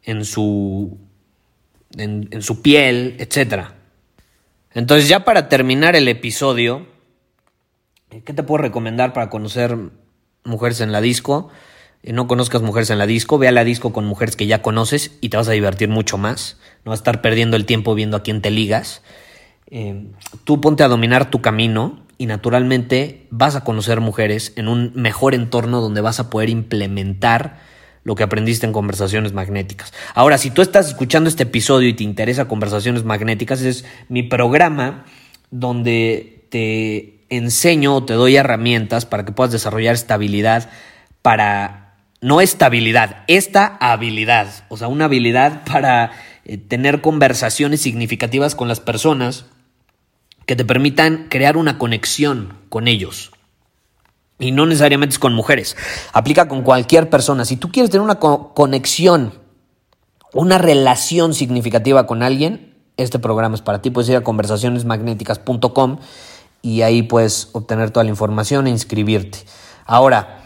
en 0.04 0.25
su, 0.25 0.98
en, 1.96 2.42
su 2.42 2.62
piel, 2.62 3.16
etc. 3.20 3.66
Entonces, 4.74 5.08
ya 5.08 5.24
para 5.24 5.48
terminar 5.48 5.96
el 5.96 6.08
episodio, 6.08 6.88
¿qué 8.10 8.34
te 8.34 8.44
puedo 8.44 8.60
recomendar 8.60 9.14
para 9.14 9.30
conocer 9.30 9.78
mujeres 10.44 10.82
en 10.82 10.92
la 10.92 11.02
disco? 11.02 11.50
Eh, 12.04 12.14
no 12.14 12.28
conozcas 12.28 12.62
mujeres 12.62 12.90
en 12.90 12.98
la 12.98 13.06
disco, 13.06 13.38
ve 13.38 13.48
a 13.48 13.52
la 13.52 13.64
disco 13.64 13.94
con 13.94 14.06
mujeres 14.06 14.36
que 14.36 14.48
ya 14.48 14.62
conoces 14.62 15.18
y 15.22 15.30
te 15.30 15.38
vas 15.38 15.48
a 15.48 15.54
divertir 15.54 15.90
mucho 15.90 16.18
más. 16.18 16.58
No 16.86 16.92
vas 16.92 17.00
a 17.00 17.02
estar 17.02 17.22
perdiendo 17.22 17.58
el 17.58 17.66
tiempo 17.66 17.96
viendo 17.96 18.18
a 18.18 18.24
quién 18.24 18.42
te 18.42 18.52
ligas. 18.52 19.02
Eh, 19.70 20.08
tú 20.44 20.62
ponte 20.62 20.84
a 20.84 20.88
dominar 20.88 21.30
tu 21.30 21.42
camino 21.42 22.06
y 22.18 22.26
naturalmente 22.26 23.28
vas 23.30 23.56
a 23.56 23.64
conocer 23.64 24.00
mujeres 24.00 24.54
en 24.56 24.68
un 24.68 24.92
mejor 24.96 25.36
entorno 25.36 25.82
donde 25.82 26.02
vas 26.02 26.20
a 26.20 26.30
poder 26.30 26.50
implementar 26.50 27.60
lo 28.04 28.16
que 28.16 28.24
aprendiste 28.24 28.66
en 28.66 28.72
conversaciones 28.72 29.34
magnéticas. 29.34 29.94
Ahora, 30.16 30.38
si 30.38 30.50
tú 30.50 30.62
estás 30.62 30.88
escuchando 30.88 31.28
este 31.28 31.44
episodio 31.44 31.90
y 31.90 31.94
te 31.94 32.04
interesa 32.04 32.48
conversaciones 32.48 33.04
magnéticas, 33.04 33.62
es 33.62 33.84
mi 34.08 34.24
programa 34.24 35.04
donde 35.52 36.46
te 36.50 37.16
enseño 37.29 37.96
o 37.96 38.05
te 38.05 38.13
doy 38.13 38.36
herramientas 38.36 39.05
para 39.05 39.25
que 39.25 39.31
puedas 39.31 39.51
desarrollar 39.51 39.96
estabilidad 39.96 40.69
para, 41.22 41.96
no 42.22 42.41
estabilidad, 42.41 43.24
esta 43.27 43.77
habilidad, 43.79 44.48
o 44.69 44.77
sea, 44.77 44.88
una 44.88 45.05
habilidad 45.05 45.63
para 45.65 46.12
eh, 46.46 46.57
tener 46.57 47.01
conversaciones 47.01 47.81
significativas 47.81 48.55
con 48.55 48.67
las 48.67 48.79
personas 48.79 49.46
que 50.46 50.55
te 50.55 50.63
permitan 50.65 51.27
crear 51.29 51.57
una 51.57 51.77
conexión 51.77 52.57
con 52.69 52.88
ellos. 52.88 53.31
Y 54.39 54.51
no 54.51 54.65
necesariamente 54.65 55.13
es 55.13 55.19
con 55.19 55.34
mujeres. 55.34 55.75
Aplica 56.13 56.48
con 56.48 56.62
cualquier 56.62 57.10
persona. 57.10 57.43
Si 57.43 57.57
tú 57.57 57.72
quieres 57.72 57.89
tener 57.89 58.03
una 58.03 58.19
conexión, 58.19 59.34
una 60.34 60.57
relación 60.57 61.34
significativa 61.34 62.05
con 62.07 62.24
alguien, 62.24 62.75
este 62.98 63.19
programa 63.19 63.55
es 63.55 63.62
para 63.62 63.81
ti. 63.81 63.89
Puedes 63.89 64.10
ir 64.10 64.15
a 64.15 64.24
conversacionesmagnéticas.com 64.24 65.98
y 66.62 66.82
ahí 66.82 67.04
puedes 67.04 67.50
obtener 67.54 67.92
toda 67.92 68.04
la 68.04 68.10
información 68.10 68.68
e 68.68 68.70
inscribirte. 68.70 69.40
Ahora, 69.86 70.44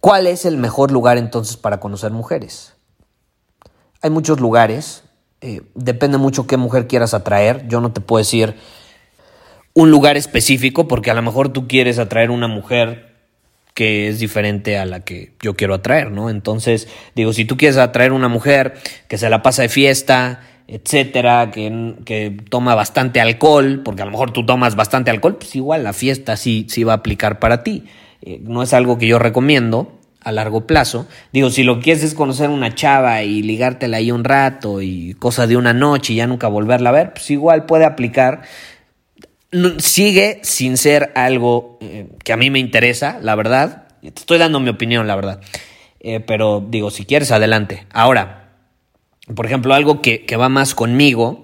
¿cuál 0.00 0.26
es 0.26 0.44
el 0.44 0.56
mejor 0.56 0.90
lugar 0.90 1.18
entonces 1.18 1.56
para 1.56 1.80
conocer 1.80 2.12
mujeres? 2.12 2.74
Hay 4.00 4.10
muchos 4.10 4.40
lugares. 4.40 5.04
Eh, 5.40 5.62
depende 5.74 6.18
mucho 6.18 6.46
qué 6.46 6.56
mujer 6.56 6.86
quieras 6.86 7.14
atraer. 7.14 7.66
Yo 7.68 7.80
no 7.80 7.92
te 7.92 8.00
puedo 8.00 8.18
decir 8.18 8.56
un 9.74 9.90
lugar 9.90 10.16
específico, 10.16 10.86
porque 10.88 11.10
a 11.10 11.14
lo 11.14 11.22
mejor 11.22 11.50
tú 11.50 11.66
quieres 11.66 11.98
atraer 11.98 12.30
una 12.30 12.48
mujer 12.48 13.12
que 13.74 14.08
es 14.08 14.18
diferente 14.18 14.76
a 14.76 14.84
la 14.84 15.00
que 15.00 15.32
yo 15.40 15.54
quiero 15.54 15.74
atraer, 15.74 16.10
¿no? 16.10 16.28
Entonces, 16.28 16.88
digo, 17.14 17.32
si 17.32 17.44
tú 17.44 17.56
quieres 17.56 17.78
atraer 17.78 18.12
una 18.12 18.28
mujer 18.28 18.74
que 19.08 19.16
se 19.16 19.30
la 19.30 19.42
pasa 19.42 19.62
de 19.62 19.70
fiesta, 19.70 20.40
etcétera, 20.72 21.50
que, 21.50 22.36
toma 22.48 22.74
bastante 22.74 23.20
alcohol, 23.20 23.82
porque 23.84 24.02
a 24.02 24.04
lo 24.04 24.10
mejor 24.10 24.32
tú 24.32 24.46
tomas 24.46 24.74
bastante 24.74 25.10
alcohol, 25.10 25.36
pues 25.36 25.54
igual 25.54 25.84
la 25.84 25.92
fiesta 25.92 26.36
sí, 26.36 26.66
sí 26.68 26.82
va 26.82 26.94
a 26.94 26.96
aplicar 26.96 27.38
para 27.38 27.62
ti. 27.62 27.84
Eh, 28.22 28.40
no 28.42 28.62
es 28.62 28.72
algo 28.72 28.96
que 28.98 29.06
yo 29.06 29.18
recomiendo 29.18 29.98
a 30.20 30.32
largo 30.32 30.66
plazo. 30.66 31.06
Digo, 31.32 31.50
si 31.50 31.62
lo 31.62 31.76
que 31.76 31.82
quieres 31.82 32.04
es 32.04 32.14
conocer 32.14 32.48
una 32.48 32.74
chava 32.74 33.22
y 33.22 33.42
ligártela 33.42 33.98
ahí 33.98 34.10
un 34.10 34.24
rato 34.24 34.80
y 34.80 35.14
cosa 35.14 35.46
de 35.46 35.56
una 35.56 35.72
noche 35.72 36.12
y 36.12 36.16
ya 36.16 36.26
nunca 36.26 36.48
volverla 36.48 36.90
a 36.90 36.92
ver, 36.92 37.12
pues 37.12 37.30
igual 37.30 37.66
puede 37.66 37.84
aplicar 37.84 38.42
sigue 39.78 40.40
sin 40.42 40.76
ser 40.76 41.12
algo 41.14 41.78
eh, 41.80 42.08
que 42.24 42.32
a 42.32 42.36
mí 42.36 42.50
me 42.50 42.58
interesa, 42.58 43.18
la 43.20 43.34
verdad. 43.34 43.88
Te 44.00 44.08
estoy 44.08 44.38
dando 44.38 44.60
mi 44.60 44.70
opinión, 44.70 45.06
la 45.06 45.14
verdad. 45.14 45.40
Eh, 46.00 46.20
pero 46.20 46.64
digo, 46.66 46.90
si 46.90 47.04
quieres, 47.04 47.30
adelante. 47.30 47.86
Ahora, 47.92 48.41
por 49.34 49.46
ejemplo, 49.46 49.74
algo 49.74 50.02
que, 50.02 50.24
va 50.36 50.48
más 50.48 50.74
conmigo 50.74 51.40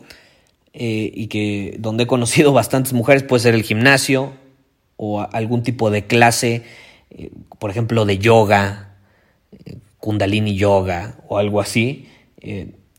eh, 0.73 1.11
y 1.15 1.29
que 1.29 1.77
donde 1.79 2.05
he 2.05 2.07
conocido 2.07 2.53
bastantes 2.55 2.93
mujeres 2.93 3.23
puede 3.23 3.43
ser 3.43 3.55
el 3.55 3.63
gimnasio 3.63 4.33
o 4.97 5.21
algún 5.21 5.63
tipo 5.63 5.91
de 5.91 6.07
clase, 6.07 6.65
por 7.59 7.71
ejemplo, 7.71 8.05
de 8.05 8.19
yoga, 8.19 8.97
kundalini 9.99 10.57
yoga 10.57 11.17
o 11.29 11.39
algo 11.39 11.61
así. 11.61 12.09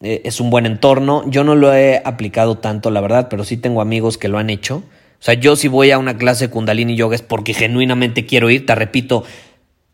es 0.02 0.40
un 0.40 0.50
buen 0.50 0.66
entorno. 0.66 1.30
Yo 1.30 1.44
no 1.44 1.56
lo 1.56 1.74
he 1.74 2.02
aplicado 2.06 2.58
tanto, 2.58 2.90
la 2.90 3.02
verdad, 3.02 3.28
pero 3.30 3.44
sí 3.44 3.58
tengo 3.58 3.82
amigos 3.82 4.18
que 4.18 4.30
lo 4.30 4.38
han 4.38 4.50
hecho. 4.50 4.84
O 5.20 5.22
sea, 5.24 5.34
yo 5.34 5.58
si 5.58 5.68
voy 5.68 5.92
a 5.92 5.98
una 5.98 6.18
clase 6.18 6.48
de 6.48 6.52
Kundalini 6.52 6.96
Yoga 6.96 7.16
es 7.16 7.22
porque 7.22 7.54
genuinamente 7.54 8.26
quiero 8.26 8.50
ir. 8.50 8.66
Te 8.66 8.74
repito, 8.74 9.26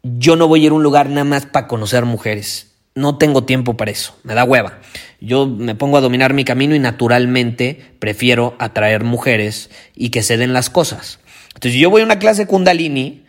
yo 0.04 0.36
no 0.36 0.48
voy 0.48 0.62
a 0.62 0.66
ir 0.68 0.72
a 0.72 0.76
un 0.76 0.84
lugar 0.84 1.10
nada 1.10 1.24
más 1.24 1.48
para 1.48 1.68
conocer 1.68 2.06
mujeres. 2.06 2.75
No 2.98 3.18
tengo 3.18 3.44
tiempo 3.44 3.76
para 3.76 3.92
eso, 3.92 4.16
me 4.24 4.36
da 4.36 4.46
hueva. 4.46 4.80
Yo 5.20 5.48
me 5.48 5.76
pongo 5.76 5.98
a 5.98 6.02
dominar 6.02 6.34
mi 6.34 6.46
camino 6.46 6.76
y 6.76 6.80
naturalmente 6.80 7.94
prefiero 8.00 8.56
atraer 8.58 9.04
mujeres 9.04 9.70
y 9.96 10.12
que 10.12 10.24
se 10.24 10.38
den 10.38 10.54
las 10.54 10.70
cosas. 10.70 11.20
Entonces, 11.50 11.74
si 11.74 11.80
yo 11.80 11.90
voy 11.90 12.04
a 12.04 12.06
una 12.06 12.20
clase 12.20 12.48
Kundalini, 12.48 13.26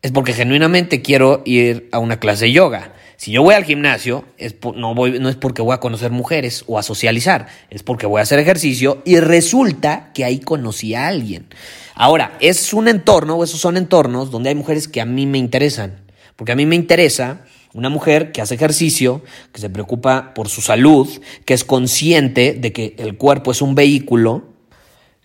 es 0.00 0.12
porque 0.12 0.32
genuinamente 0.32 1.02
quiero 1.02 1.42
ir 1.44 1.90
a 1.92 1.98
una 1.98 2.18
clase 2.20 2.46
de 2.46 2.52
yoga. 2.52 2.94
Si 3.18 3.32
yo 3.32 3.42
voy 3.42 3.54
al 3.54 3.64
gimnasio, 3.64 4.24
es 4.38 4.56
no, 4.62 4.94
no 4.94 5.28
es 5.28 5.36
porque 5.36 5.60
voy 5.60 5.74
a 5.74 5.80
conocer 5.80 6.10
mujeres 6.10 6.64
o 6.66 6.78
a 6.78 6.82
socializar, 6.82 7.48
es 7.68 7.82
porque 7.82 8.06
voy 8.06 8.20
a 8.20 8.22
hacer 8.22 8.38
ejercicio 8.38 9.02
y 9.04 9.20
resulta 9.20 10.10
que 10.14 10.24
ahí 10.24 10.40
conocí 10.40 10.94
a 10.94 11.06
alguien. 11.06 11.48
Ahora, 11.94 12.38
es 12.40 12.72
un 12.72 12.88
entorno 12.88 13.36
o 13.36 13.44
esos 13.44 13.60
son 13.60 13.76
entornos 13.76 14.30
donde 14.30 14.48
hay 14.48 14.54
mujeres 14.54 14.88
que 14.88 15.02
a 15.02 15.04
mí 15.04 15.26
me 15.26 15.36
interesan, 15.36 16.00
porque 16.34 16.52
a 16.52 16.56
mí 16.56 16.64
me 16.64 16.76
interesa 16.76 17.44
una 17.74 17.88
mujer 17.88 18.32
que 18.32 18.42
hace 18.42 18.54
ejercicio, 18.54 19.22
que 19.52 19.60
se 19.60 19.70
preocupa 19.70 20.34
por 20.34 20.48
su 20.48 20.60
salud, 20.60 21.08
que 21.44 21.54
es 21.54 21.64
consciente 21.64 22.54
de 22.54 22.72
que 22.72 22.94
el 22.98 23.16
cuerpo 23.16 23.50
es 23.50 23.62
un 23.62 23.74
vehículo 23.74 24.44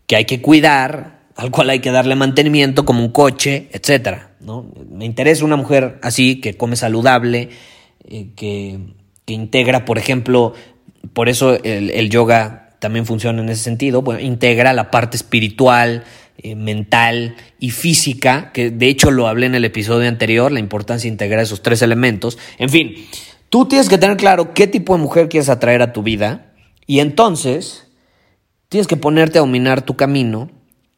que 0.06 0.16
hay 0.16 0.26
que 0.26 0.42
cuidar, 0.42 1.20
al 1.36 1.52
cual 1.52 1.70
hay 1.70 1.80
que 1.80 1.92
darle 1.92 2.16
mantenimiento 2.16 2.86
como 2.86 3.04
un 3.04 3.12
coche, 3.12 3.70
etc. 3.72 4.20
¿no? 4.40 4.72
Me 4.90 5.06
interesa 5.06 5.46
una 5.46 5.58
mujer 5.58 6.00
así, 6.02 6.40
que 6.40 6.56
come 6.56 6.76
saludable, 6.76 7.50
eh, 8.08 8.30
que, 8.36 8.80
integra, 9.28 9.84
por 9.84 9.98
ejemplo, 9.98 10.54
por 11.12 11.28
eso 11.28 11.62
el, 11.62 12.10
yoga 12.10 12.70
también 12.80 13.06
funciona 13.06 13.42
en 13.42 13.50
ese 13.50 13.64
sentido, 13.64 14.02
bueno, 14.02 14.22
integra 14.22 14.72
la 14.72 14.90
parte 14.90 15.18
espiritual, 15.18 16.06
eh, 16.40 16.56
mental 16.56 17.36
y 17.60 17.72
física, 17.72 18.52
que 18.54 18.70
de 18.70 18.88
hecho 18.90 19.10
lo 19.10 19.28
hablé 19.28 19.48
en 19.48 19.56
el 19.56 19.66
episodio 19.66 20.08
anterior, 20.08 20.52
la 20.52 20.60
importancia 20.60 21.10
de 21.10 21.14
integrar 21.14 21.40
esos 21.40 21.64
tres 21.64 21.82
elementos. 21.82 22.38
En 22.60 22.70
fin, 22.70 22.94
tú 23.50 23.68
tienes 23.68 23.90
que 23.90 23.98
tener 23.98 24.18
claro 24.18 24.54
qué 24.54 24.68
tipo 24.68 24.96
de 24.96 25.02
mujer 25.02 25.30
quieres 25.30 25.50
atraer 25.50 25.82
a 25.82 25.94
tu 25.94 26.04
vida 26.04 26.54
y 26.86 27.00
entonces 27.00 27.88
tienes 28.70 28.86
que 28.86 28.98
ponerte 28.98 29.40
a 29.40 29.42
dominar 29.42 29.82
tu 29.82 29.96
camino. 29.96 30.52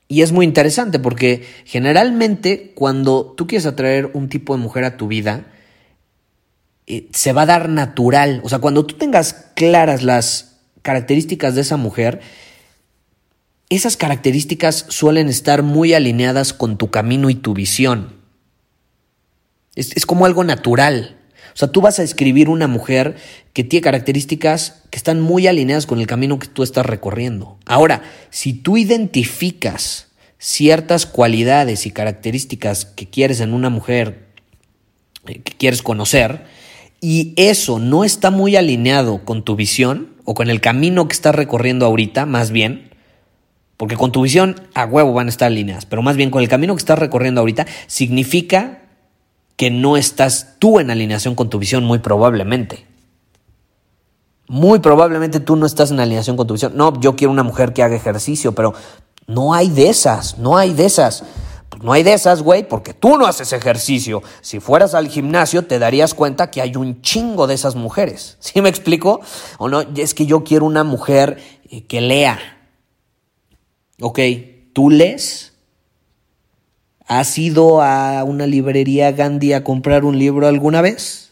Y 0.09 0.23
es 0.23 0.33
muy 0.33 0.45
interesante 0.45 0.99
porque 0.99 1.45
generalmente 1.63 2.73
cuando 2.75 3.33
tú 3.37 3.47
quieres 3.47 3.65
atraer 3.65 4.09
un 4.13 4.27
tipo 4.27 4.57
de 4.57 4.61
mujer 4.61 4.83
a 4.83 4.97
tu 4.97 5.07
vida, 5.07 5.45
eh, 6.85 7.07
se 7.13 7.31
va 7.31 7.43
a 7.43 7.45
dar 7.45 7.69
natural. 7.69 8.41
O 8.43 8.49
sea, 8.49 8.59
cuando 8.59 8.85
tú 8.85 8.95
tengas 8.95 9.51
claras 9.55 10.03
las 10.03 10.57
características 10.81 11.55
de 11.55 11.61
esa 11.61 11.77
mujer, 11.77 12.19
esas 13.69 13.97
características 13.97 14.85
suelen 14.89 15.29
estar 15.29 15.63
muy 15.63 15.93
alineadas 15.93 16.53
con 16.53 16.77
tu 16.77 16.89
camino 16.89 17.29
y 17.29 17.35
tu 17.35 17.53
visión. 17.53 18.17
Es, 19.75 19.95
es, 19.95 20.05
como 20.05 20.25
algo 20.25 20.43
natural. 20.43 21.17
O 21.53 21.57
sea, 21.57 21.71
tú 21.71 21.81
vas 21.81 21.99
a 21.99 22.03
escribir 22.03 22.49
una 22.49 22.67
mujer 22.67 23.15
que 23.53 23.63
tiene 23.63 23.83
características 23.83 24.83
que 24.89 24.97
están 24.97 25.21
muy 25.21 25.47
alineadas 25.47 25.85
con 25.85 25.99
el 25.99 26.07
camino 26.07 26.39
que 26.39 26.47
tú 26.47 26.63
estás 26.63 26.85
recorriendo. 26.85 27.57
Ahora, 27.65 28.01
si 28.29 28.53
tú 28.53 28.77
identificas 28.77 30.07
ciertas 30.37 31.05
cualidades 31.05 31.85
y 31.85 31.91
características 31.91 32.85
que 32.85 33.09
quieres 33.09 33.41
en 33.41 33.53
una 33.53 33.69
mujer 33.69 34.29
eh, 35.27 35.41
que 35.41 35.53
quieres 35.53 35.81
conocer, 35.81 36.45
y 37.01 37.33
eso 37.37 37.79
no 37.79 38.03
está 38.03 38.31
muy 38.31 38.55
alineado 38.55 39.23
con 39.23 39.43
tu 39.43 39.55
visión 39.55 40.15
o 40.25 40.33
con 40.33 40.49
el 40.49 40.59
camino 40.61 41.07
que 41.07 41.13
estás 41.13 41.35
recorriendo 41.35 41.85
ahorita, 41.85 42.25
más 42.25 42.51
bien, 42.51 42.88
porque 43.79 43.95
con 43.95 44.11
tu 44.11 44.23
visión 44.23 44.59
a 44.73 44.83
huevo 44.83 45.13
van 45.13 45.27
a 45.27 45.29
estar 45.29 45.47
alineadas, 45.47 45.85
pero 45.85 46.01
más 46.01 46.17
bien 46.17 46.31
con 46.31 46.41
el 46.41 46.49
camino 46.49 46.75
que 46.75 46.79
estás 46.79 46.99
recorriendo 46.99 47.39
ahorita, 47.39 47.65
significa 47.87 48.81
que 49.55 49.71
no 49.71 49.95
estás 49.95 50.55
tú 50.59 50.81
en 50.81 50.91
alineación 50.91 51.33
con 51.33 51.49
tu 51.49 51.59
visión 51.59 51.85
muy 51.85 51.99
probablemente. 51.99 52.85
Muy 54.49 54.79
probablemente 54.79 55.39
tú 55.39 55.55
no 55.55 55.65
estás 55.65 55.91
en 55.91 56.01
alineación 56.01 56.35
con 56.35 56.45
tu 56.45 56.55
visión. 56.55 56.73
No, 56.75 56.99
yo 56.99 57.15
quiero 57.15 57.31
una 57.31 57.43
mujer 57.43 57.71
que 57.71 57.81
haga 57.81 57.95
ejercicio, 57.95 58.53
pero 58.53 58.73
no 59.27 59.53
hay 59.53 59.69
de 59.69 59.87
esas, 59.87 60.37
no 60.37 60.57
hay 60.57 60.73
de 60.73 60.85
esas. 60.85 61.23
No 61.81 61.93
hay 61.93 62.03
de 62.03 62.11
esas, 62.11 62.41
güey, 62.41 62.67
porque 62.67 62.93
tú 62.93 63.17
no 63.17 63.27
haces 63.27 63.53
ejercicio. 63.53 64.21
Si 64.41 64.59
fueras 64.59 64.93
al 64.93 65.07
gimnasio, 65.07 65.63
te 65.65 65.79
darías 65.79 66.13
cuenta 66.13 66.51
que 66.51 66.61
hay 66.61 66.75
un 66.75 67.01
chingo 67.01 67.47
de 67.47 67.53
esas 67.53 67.75
mujeres. 67.75 68.35
¿Sí 68.41 68.61
me 68.61 68.67
explico? 68.67 69.21
O 69.57 69.69
no, 69.69 69.85
es 69.95 70.13
que 70.13 70.25
yo 70.25 70.43
quiero 70.43 70.65
una 70.65 70.83
mujer 70.83 71.41
eh, 71.69 71.85
que 71.85 72.01
lea. 72.01 72.58
Ok, 74.01 74.19
¿tú 74.73 74.89
lees? 74.89 75.53
¿Has 77.05 77.37
ido 77.37 77.81
a 77.81 78.23
una 78.23 78.45
librería 78.45 79.11
Gandhi 79.11 79.53
a 79.53 79.63
comprar 79.63 80.05
un 80.05 80.19
libro 80.19 80.47
alguna 80.47 80.81
vez? 80.81 81.31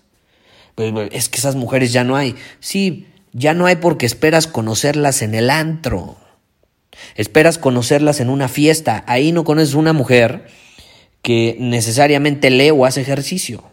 Pues, 0.76 0.92
pues, 0.92 1.10
es 1.12 1.30
que 1.30 1.38
esas 1.38 1.56
mujeres 1.56 1.94
ya 1.94 2.04
no 2.04 2.16
hay. 2.16 2.36
Sí, 2.60 3.08
ya 3.32 3.54
no 3.54 3.68
hay 3.68 3.78
porque 3.78 4.06
esperas 4.06 4.48
conocerlas 4.48 5.22
en 5.22 5.36
el 5.36 5.50
antro. 5.50 6.18
Esperas 7.16 7.58
conocerlas 7.58 8.20
en 8.20 8.30
una 8.30 8.48
fiesta. 8.48 9.04
Ahí 9.08 9.32
no 9.32 9.44
conoces 9.44 9.76
una 9.76 9.94
mujer 9.94 10.48
que 11.22 11.56
necesariamente 11.60 12.50
lee 12.50 12.72
o 12.72 12.86
hace 12.86 13.02
ejercicio. 13.02 13.64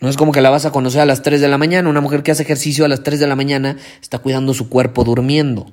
No 0.00 0.08
es 0.08 0.16
como 0.16 0.32
que 0.32 0.40
la 0.40 0.50
vas 0.50 0.64
a 0.64 0.72
conocer 0.72 1.02
a 1.02 1.06
las 1.06 1.22
3 1.22 1.40
de 1.40 1.48
la 1.48 1.58
mañana. 1.58 1.88
Una 1.88 2.00
mujer 2.00 2.22
que 2.22 2.30
hace 2.30 2.42
ejercicio 2.42 2.84
a 2.84 2.88
las 2.88 3.02
3 3.02 3.20
de 3.20 3.26
la 3.26 3.36
mañana 3.36 3.76
está 4.00 4.18
cuidando 4.18 4.54
su 4.54 4.68
cuerpo 4.68 5.04
durmiendo. 5.04 5.70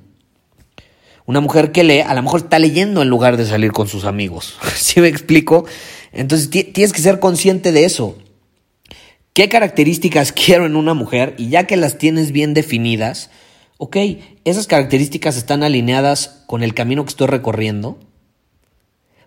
Una 1.28 1.40
mujer 1.40 1.72
que 1.72 1.84
lee, 1.84 2.00
a 2.00 2.14
lo 2.14 2.22
mejor 2.22 2.40
está 2.40 2.58
leyendo 2.58 3.02
en 3.02 3.10
lugar 3.10 3.36
de 3.36 3.44
salir 3.44 3.72
con 3.72 3.86
sus 3.86 4.06
amigos. 4.06 4.56
¿Sí 4.74 4.98
me 5.02 5.08
explico? 5.08 5.66
Entonces 6.10 6.48
tienes 6.48 6.94
que 6.94 7.02
ser 7.02 7.20
consciente 7.20 7.70
de 7.70 7.84
eso. 7.84 8.16
¿Qué 9.34 9.50
características 9.50 10.32
quiero 10.46 10.64
en 10.64 10.74
una 10.74 10.94
mujer? 10.94 11.34
Y 11.36 11.50
ya 11.50 11.66
que 11.66 11.76
las 11.76 11.98
tienes 11.98 12.32
bien 12.32 12.54
definidas, 12.54 13.28
ok, 13.76 13.98
esas 14.46 14.66
características 14.66 15.36
están 15.36 15.62
alineadas 15.62 16.44
con 16.46 16.62
el 16.62 16.72
camino 16.72 17.04
que 17.04 17.10
estoy 17.10 17.26
recorriendo. 17.26 17.98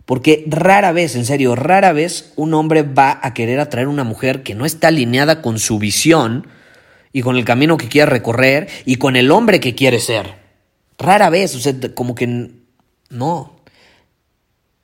Porque 0.06 0.44
rara 0.48 0.92
vez, 0.94 1.16
en 1.16 1.26
serio, 1.28 1.56
rara 1.56 1.94
vez 1.94 2.34
un 2.36 2.56
hombre 2.56 2.82
va 2.82 3.20
a 3.22 3.36
querer 3.36 3.60
atraer 3.60 3.88
una 3.88 4.04
mujer 4.04 4.42
que 4.42 4.56
no 4.56 4.66
está 4.66 4.88
alineada 4.88 5.44
con 5.44 5.60
su 5.60 5.78
visión 5.78 6.48
y 7.14 7.22
con 7.22 7.38
el 7.38 7.46
camino 7.46 7.78
que 7.78 7.90
quiere 7.90 8.10
recorrer 8.10 8.70
y 8.86 8.96
con 8.96 9.16
el 9.16 9.30
hombre 9.30 9.60
que 9.60 9.76
quiere 9.76 10.00
ser. 10.00 10.41
Rara 11.02 11.30
vez, 11.30 11.56
o 11.56 11.60
sea, 11.60 11.74
como 11.94 12.16
que 12.16 12.52
no. 13.10 13.56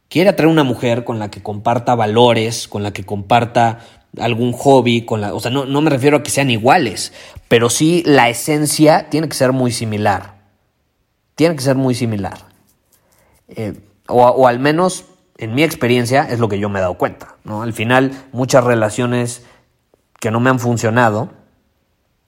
Quiere 0.09 0.29
atraer 0.29 0.49
una 0.49 0.63
mujer 0.63 1.03
con 1.03 1.19
la 1.19 1.29
que 1.29 1.43
comparta 1.43 1.95
valores, 1.95 2.67
con 2.67 2.81
la 2.83 2.91
que 2.91 3.03
comparta 3.03 3.79
algún 4.19 4.53
hobby, 4.53 5.03
con 5.05 5.21
la, 5.21 5.33
o 5.33 5.39
sea, 5.39 5.51
no, 5.51 5.65
no 5.65 5.81
me 5.81 5.89
refiero 5.89 6.17
a 6.17 6.23
que 6.23 6.31
sean 6.31 6.49
iguales, 6.49 7.13
pero 7.47 7.69
sí 7.69 8.03
la 8.05 8.29
esencia 8.29 9.09
tiene 9.09 9.27
que 9.27 9.35
ser 9.35 9.51
muy 9.51 9.71
similar. 9.71 10.37
Tiene 11.35 11.55
que 11.55 11.61
ser 11.61 11.75
muy 11.75 11.93
similar. 11.93 12.37
Eh, 13.47 13.79
o, 14.07 14.47
al 14.47 14.59
menos 14.59 15.05
en 15.37 15.53
mi 15.53 15.63
experiencia 15.63 16.23
es 16.23 16.39
lo 16.39 16.49
que 16.49 16.59
yo 16.59 16.69
me 16.69 16.79
he 16.79 16.81
dado 16.81 16.95
cuenta. 16.95 17.35
¿no? 17.43 17.61
Al 17.61 17.73
final, 17.73 18.11
muchas 18.31 18.63
relaciones 18.63 19.43
que 20.19 20.31
no 20.31 20.39
me 20.39 20.49
han 20.49 20.59
funcionado 20.59 21.29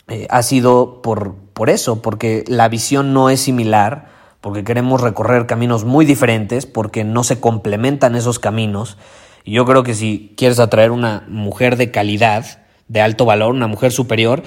eh, 0.07 0.27
ha 0.29 0.43
sido 0.43 1.01
por, 1.01 1.35
por 1.59 1.69
eso, 1.69 2.01
porque 2.01 2.45
la 2.47 2.69
visión 2.69 3.13
no 3.13 3.29
es 3.29 3.41
similar, 3.41 4.07
porque 4.39 4.63
queremos 4.63 5.01
recorrer 5.01 5.45
caminos 5.45 5.83
muy 5.83 6.05
diferentes, 6.05 6.65
porque 6.65 7.03
no 7.03 7.25
se 7.25 7.41
complementan 7.41 8.15
esos 8.15 8.39
caminos 8.39 8.95
y 9.43 9.51
yo 9.51 9.65
creo 9.65 9.83
que 9.83 9.93
si 9.93 10.33
quieres 10.37 10.61
atraer 10.61 10.91
una 10.91 11.25
mujer 11.27 11.75
de 11.75 11.91
calidad, 11.91 12.63
de 12.87 13.01
alto 13.01 13.25
valor, 13.25 13.53
una 13.53 13.67
mujer 13.67 13.91
superior, 13.91 14.41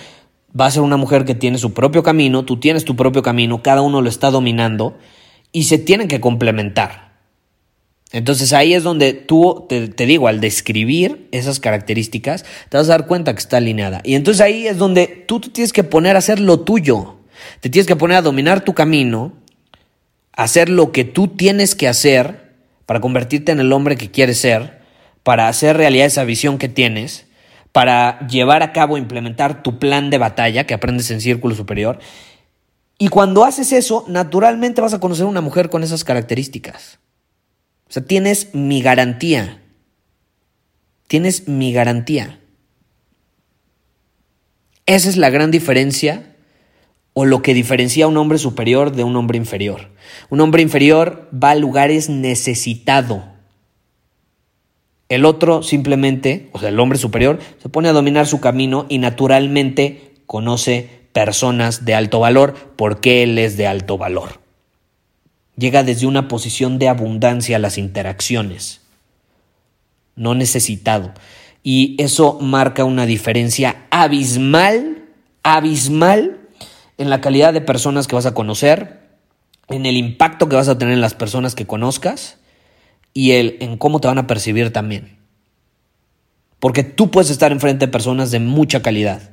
va 0.59 0.65
a 0.65 0.71
ser 0.71 0.81
una 0.81 0.97
mujer 0.97 1.27
que 1.27 1.35
tiene 1.35 1.59
su 1.59 1.75
propio 1.75 2.03
camino, 2.03 2.47
tú 2.47 2.59
tienes 2.59 2.87
tu 2.87 2.97
propio 2.97 3.23
camino, 3.23 3.63
cada 3.63 3.83
uno 3.83 4.01
lo 4.01 4.09
está 4.09 4.31
dominando 4.31 4.97
y 5.53 5.65
se 5.65 5.77
tienen 5.77 6.09
que 6.09 6.19
complementar. 6.19 7.12
Entonces 8.13 8.53
ahí 8.53 8.75
es 8.75 8.83
donde 8.83 9.15
tú, 9.15 9.67
te, 9.69 10.07
digo, 10.07 10.29
al 10.29 10.41
describir 10.41 11.29
esas 11.33 11.61
características, 11.61 12.45
te 12.69 12.77
vas 12.77 12.89
a 12.89 12.93
dar 12.93 13.07
cuenta 13.07 13.33
que 13.33 13.41
está 13.41 13.57
alineada. 13.57 14.01
Y 14.05 14.15
entonces 14.15 14.41
ahí 14.41 14.67
es 14.67 14.77
donde 14.77 15.07
tú 15.07 15.41
te 15.41 15.49
tienes 15.49 15.73
que 15.73 15.85
poner 15.85 16.17
a 16.17 16.19
hacer 16.19 16.39
lo 16.39 16.61
tuyo. 16.61 17.17
Te 17.61 17.71
tienes 17.71 17.87
que 17.87 17.97
poner 17.97 18.19
a 18.19 18.23
dominar 18.23 18.65
tu 18.65 18.75
camino, 18.75 19.33
hacer 20.33 20.69
lo 20.69 20.93
que 20.93 21.05
tú 21.05 21.29
tienes 21.29 21.75
que 21.75 21.89
hacer 21.89 22.53
para 22.87 23.01
convertirte 23.01 23.53
en 23.53 23.61
el 23.61 23.73
hombre 23.73 23.97
que 23.97 24.11
quieres 24.11 24.39
ser 24.39 24.83
para 25.23 25.49
hacer 25.49 25.77
realidad 25.77 26.07
esa 26.07 26.25
visión 26.25 26.59
que 26.59 26.69
tienes, 26.69 27.27
para 27.71 28.27
llevar 28.27 28.63
a 28.63 28.73
cabo, 28.73 28.99
implementar 28.99 29.63
tu 29.63 29.79
plan 29.79 30.11
de 30.11 30.19
batalla 30.19 30.67
que 30.67 30.75
aprendes 30.75 31.11
en 31.11 31.21
Círculo 31.21 31.55
Superior. 31.55 31.99
Y 32.99 33.09
cuando 33.09 33.45
haces 33.45 33.73
eso, 33.73 34.05
naturalmente 34.09 34.81
vas 34.81 34.95
a 34.95 35.01
conocer 35.01 35.27
una 35.27 35.41
mujer 35.41 35.71
con 35.71 35.83
esas 35.83 36.05
características. 36.05 36.99
O 37.93 37.95
sea, 37.95 38.03
tienes 38.03 38.55
mi 38.55 38.81
garantía. 38.81 39.61
Tienes 41.09 41.47
mi 41.47 41.75
garantía. 41.75 42.41
Esa 44.87 45.11
es 45.11 45.19
la 45.19 45.29
gran 45.29 45.51
diferencia 45.51 46.35
o 47.13 47.27
lo 47.27 47.43
que 47.43 47.53
diferencia 47.53 48.07
a 48.07 48.09
un 48.09 48.17
hombre 48.17 48.39
superior 48.39 48.93
de 48.93 49.05
un 49.05 49.15
hombre 49.17 49.37
inferior. 49.37 49.91
Un 50.31 50.41
hombre 50.41 50.63
inferior 50.63 51.29
va 51.35 51.51
a 51.51 51.55
lugares 51.55 52.09
necesitado 52.09 53.25
el 55.11 55.27
otro 55.27 55.63
simplemente, 55.63 56.49
o 56.53 56.61
sea, 56.61 56.71
el 56.71 56.81
hombre 56.81 56.99
superior, 56.99 57.41
se 57.63 57.69
pone 57.69 57.91
a 57.91 57.93
dominar 57.93 58.27
su 58.27 58.41
camino 58.41 58.87
y 58.89 58.97
naturalmente 58.97 60.15
conoce 60.25 60.89
personas 61.13 61.85
de 61.85 61.95
alto 61.95 62.21
valor 62.21 62.55
porque 62.77 63.23
él 63.23 63.37
es 63.37 63.59
de 63.59 63.67
alto 63.67 63.99
valor. 63.99 64.42
Llega 65.57 65.83
desde 65.83 66.07
una 66.07 66.29
posición 66.29 66.79
de 66.79 66.89
abundancia 66.89 67.57
a 67.57 67.61
las 67.61 67.79
interacciones, 67.79 68.81
no 70.17 70.35
necesitado. 70.35 71.13
Y 71.63 71.97
eso 72.03 72.39
marca 72.41 72.85
una 72.85 73.07
diferencia 73.07 73.87
abismal, 73.91 75.05
abismal 75.43 76.41
en 76.99 77.11
la 77.11 77.21
calidad 77.21 77.53
de 77.53 77.61
personas 77.61 78.07
que 78.07 78.15
vas 78.15 78.27
a 78.27 78.35
conocer, 78.35 79.03
en 79.69 79.87
el 79.87 79.97
impacto 79.97 80.49
que 80.49 80.57
vas 80.57 80.69
a 80.69 80.79
tener 80.79 80.95
en 80.95 81.01
las 81.01 81.15
personas 81.15 81.55
que 81.55 81.67
conozcas 81.67 82.39
y 83.15 83.33
el 83.33 83.57
en 83.61 83.77
cómo 83.77 84.01
te 84.01 84.09
van 84.09 84.19
a 84.19 84.27
percibir 84.27 84.73
también. 84.73 85.19
Porque 86.59 86.85
tú 86.85 87.11
puedes 87.11 87.31
estar 87.31 87.53
enfrente 87.53 87.87
de 87.87 87.93
personas 87.93 88.31
de 88.31 88.39
mucha 88.39 88.83
calidad, 88.83 89.31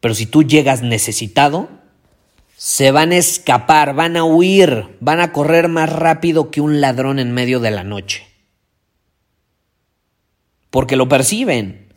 pero 0.00 0.14
si 0.14 0.26
tú 0.26 0.42
llegas 0.42 0.82
necesitado, 0.82 1.68
se 2.56 2.90
van 2.90 3.12
a 3.12 3.16
escapar, 3.16 3.94
van 3.94 4.16
a 4.16 4.24
huir, 4.24 4.96
van 5.00 5.20
a 5.20 5.32
correr 5.32 5.68
más 5.68 5.90
rápido 5.92 6.50
que 6.50 6.60
un 6.60 6.80
ladrón 6.80 7.18
en 7.18 7.32
medio 7.32 7.60
de 7.60 7.70
la 7.70 7.84
noche. 7.84 8.26
Porque 10.70 10.96
lo 10.96 11.08
perciben. 11.08 11.92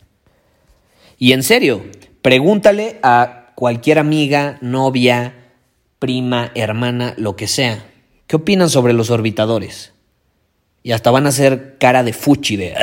Y 1.17 1.34
en 1.34 1.43
serio, 1.43 1.84
pregúntale 2.22 3.00
a 3.02 3.54
cualquier 3.56 4.00
amiga, 4.00 4.58
novia, 4.62 5.34
prima, 6.00 6.52
hermana, 6.54 7.13
lo 7.17 7.36
que 7.36 7.48
sea. 7.48 7.86
¿Qué 8.28 8.36
opinan 8.36 8.70
sobre 8.70 8.93
los 8.93 9.10
orbitadores? 9.10 9.93
Y 10.84 10.91
hasta 10.91 11.12
van 11.12 11.26
a 11.26 11.30
hacer 11.30 11.78
cara 11.80 12.04
de 12.04 12.13
fuchi, 12.13 12.56
de... 12.56 12.76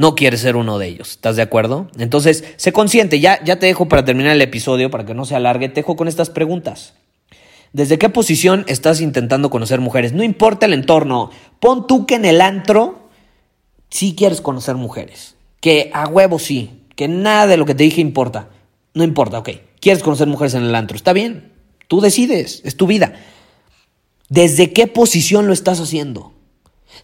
No 0.00 0.14
quieres 0.14 0.40
ser 0.40 0.56
uno 0.56 0.78
de 0.78 0.88
ellos, 0.88 1.10
¿estás 1.10 1.36
de 1.36 1.42
acuerdo? 1.42 1.90
Entonces, 1.98 2.42
sé 2.56 2.72
consciente, 2.72 3.20
ya, 3.20 3.38
ya 3.44 3.58
te 3.58 3.66
dejo 3.66 3.86
para 3.86 4.02
terminar 4.02 4.32
el 4.32 4.40
episodio, 4.40 4.90
para 4.90 5.04
que 5.04 5.12
no 5.12 5.26
se 5.26 5.34
alargue, 5.34 5.68
te 5.68 5.82
dejo 5.82 5.94
con 5.94 6.08
estas 6.08 6.30
preguntas. 6.30 6.94
¿Desde 7.74 7.98
qué 7.98 8.08
posición 8.08 8.64
estás 8.66 9.02
intentando 9.02 9.50
conocer 9.50 9.78
mujeres? 9.78 10.14
No 10.14 10.22
importa 10.22 10.64
el 10.64 10.72
entorno, 10.72 11.28
pon 11.60 11.86
tú 11.86 12.06
que 12.06 12.14
en 12.14 12.24
el 12.24 12.40
antro 12.40 13.10
sí 13.90 14.14
quieres 14.16 14.40
conocer 14.40 14.76
mujeres, 14.76 15.34
que 15.60 15.90
a 15.92 16.08
huevo 16.08 16.38
sí, 16.38 16.80
que 16.96 17.06
nada 17.06 17.46
de 17.46 17.58
lo 17.58 17.66
que 17.66 17.74
te 17.74 17.84
dije 17.84 18.00
importa, 18.00 18.48
no 18.94 19.04
importa, 19.04 19.40
ok, 19.40 19.50
quieres 19.82 20.02
conocer 20.02 20.28
mujeres 20.28 20.54
en 20.54 20.62
el 20.62 20.74
antro, 20.74 20.96
está 20.96 21.12
bien, 21.12 21.52
tú 21.88 22.00
decides, 22.00 22.62
es 22.64 22.74
tu 22.74 22.86
vida. 22.86 23.16
¿Desde 24.30 24.72
qué 24.72 24.86
posición 24.86 25.46
lo 25.46 25.52
estás 25.52 25.78
haciendo? 25.78 26.32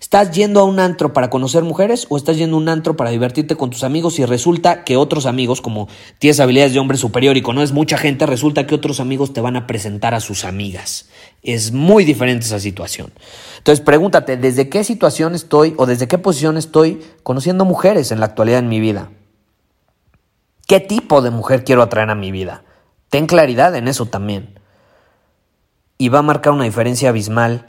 ¿Estás 0.01 0.33
yendo 0.33 0.61
a 0.61 0.65
un 0.65 0.79
antro 0.79 1.13
para 1.13 1.31
conocer 1.31 1.63
mujeres 1.63 2.07
o 2.09 2.17
estás 2.17 2.37
yendo 2.37 2.57
a 2.57 2.61
un 2.61 2.69
antro 2.69 2.97
para 2.97 3.11
divertirte 3.11 3.57
con 3.57 3.71
tus 3.71 3.83
amigos 3.83 4.19
y 4.19 4.25
resulta 4.25 4.85
que 4.85 4.97
otros 4.97 5.27
amigos, 5.27 5.61
como 5.61 5.89
tienes 6.19 6.41
habilidades 6.41 6.75
de 6.75 6.81
hombre 6.81 6.99
superior 6.99 7.37
y 7.37 7.43
conoces 7.43 7.73
mucha 7.73 7.97
gente, 7.97 8.27
resulta 8.27 8.67
que 8.67 8.75
otros 8.75 9.01
amigos 9.01 9.33
te 9.33 9.41
van 9.41 9.57
a 9.57 9.67
presentar 9.67 10.15
a 10.15 10.21
sus 10.21 10.45
amigas? 10.45 11.09
Es 11.43 11.73
muy 11.73 12.05
diferente 12.05 12.47
esa 12.47 12.61
situación. 12.61 13.13
Entonces 13.59 13.85
pregúntate, 13.85 14.37
¿desde 14.37 14.69
qué 14.69 14.85
situación 14.85 15.35
estoy 15.35 15.75
o 15.77 15.87
desde 15.87 16.09
qué 16.09 16.19
posición 16.19 16.57
estoy 16.57 17.03
conociendo 17.23 17.65
mujeres 17.65 18.13
en 18.13 18.21
la 18.21 18.27
actualidad 18.27 18.59
en 18.59 18.69
mi 18.69 18.81
vida? 18.81 19.11
¿Qué 20.67 20.81
tipo 20.81 21.23
de 21.23 21.31
mujer 21.31 21.65
quiero 21.65 21.83
atraer 21.83 22.11
a 22.11 22.15
mi 22.15 22.33
vida? 22.33 22.65
Ten 23.09 23.27
claridad 23.27 23.75
en 23.77 23.89
eso 23.89 24.07
también 24.07 24.59
y 25.99 26.09
va 26.09 26.19
a 26.21 26.23
marcar 26.23 26.53
una 26.53 26.65
diferencia 26.65 27.09
abismal 27.09 27.69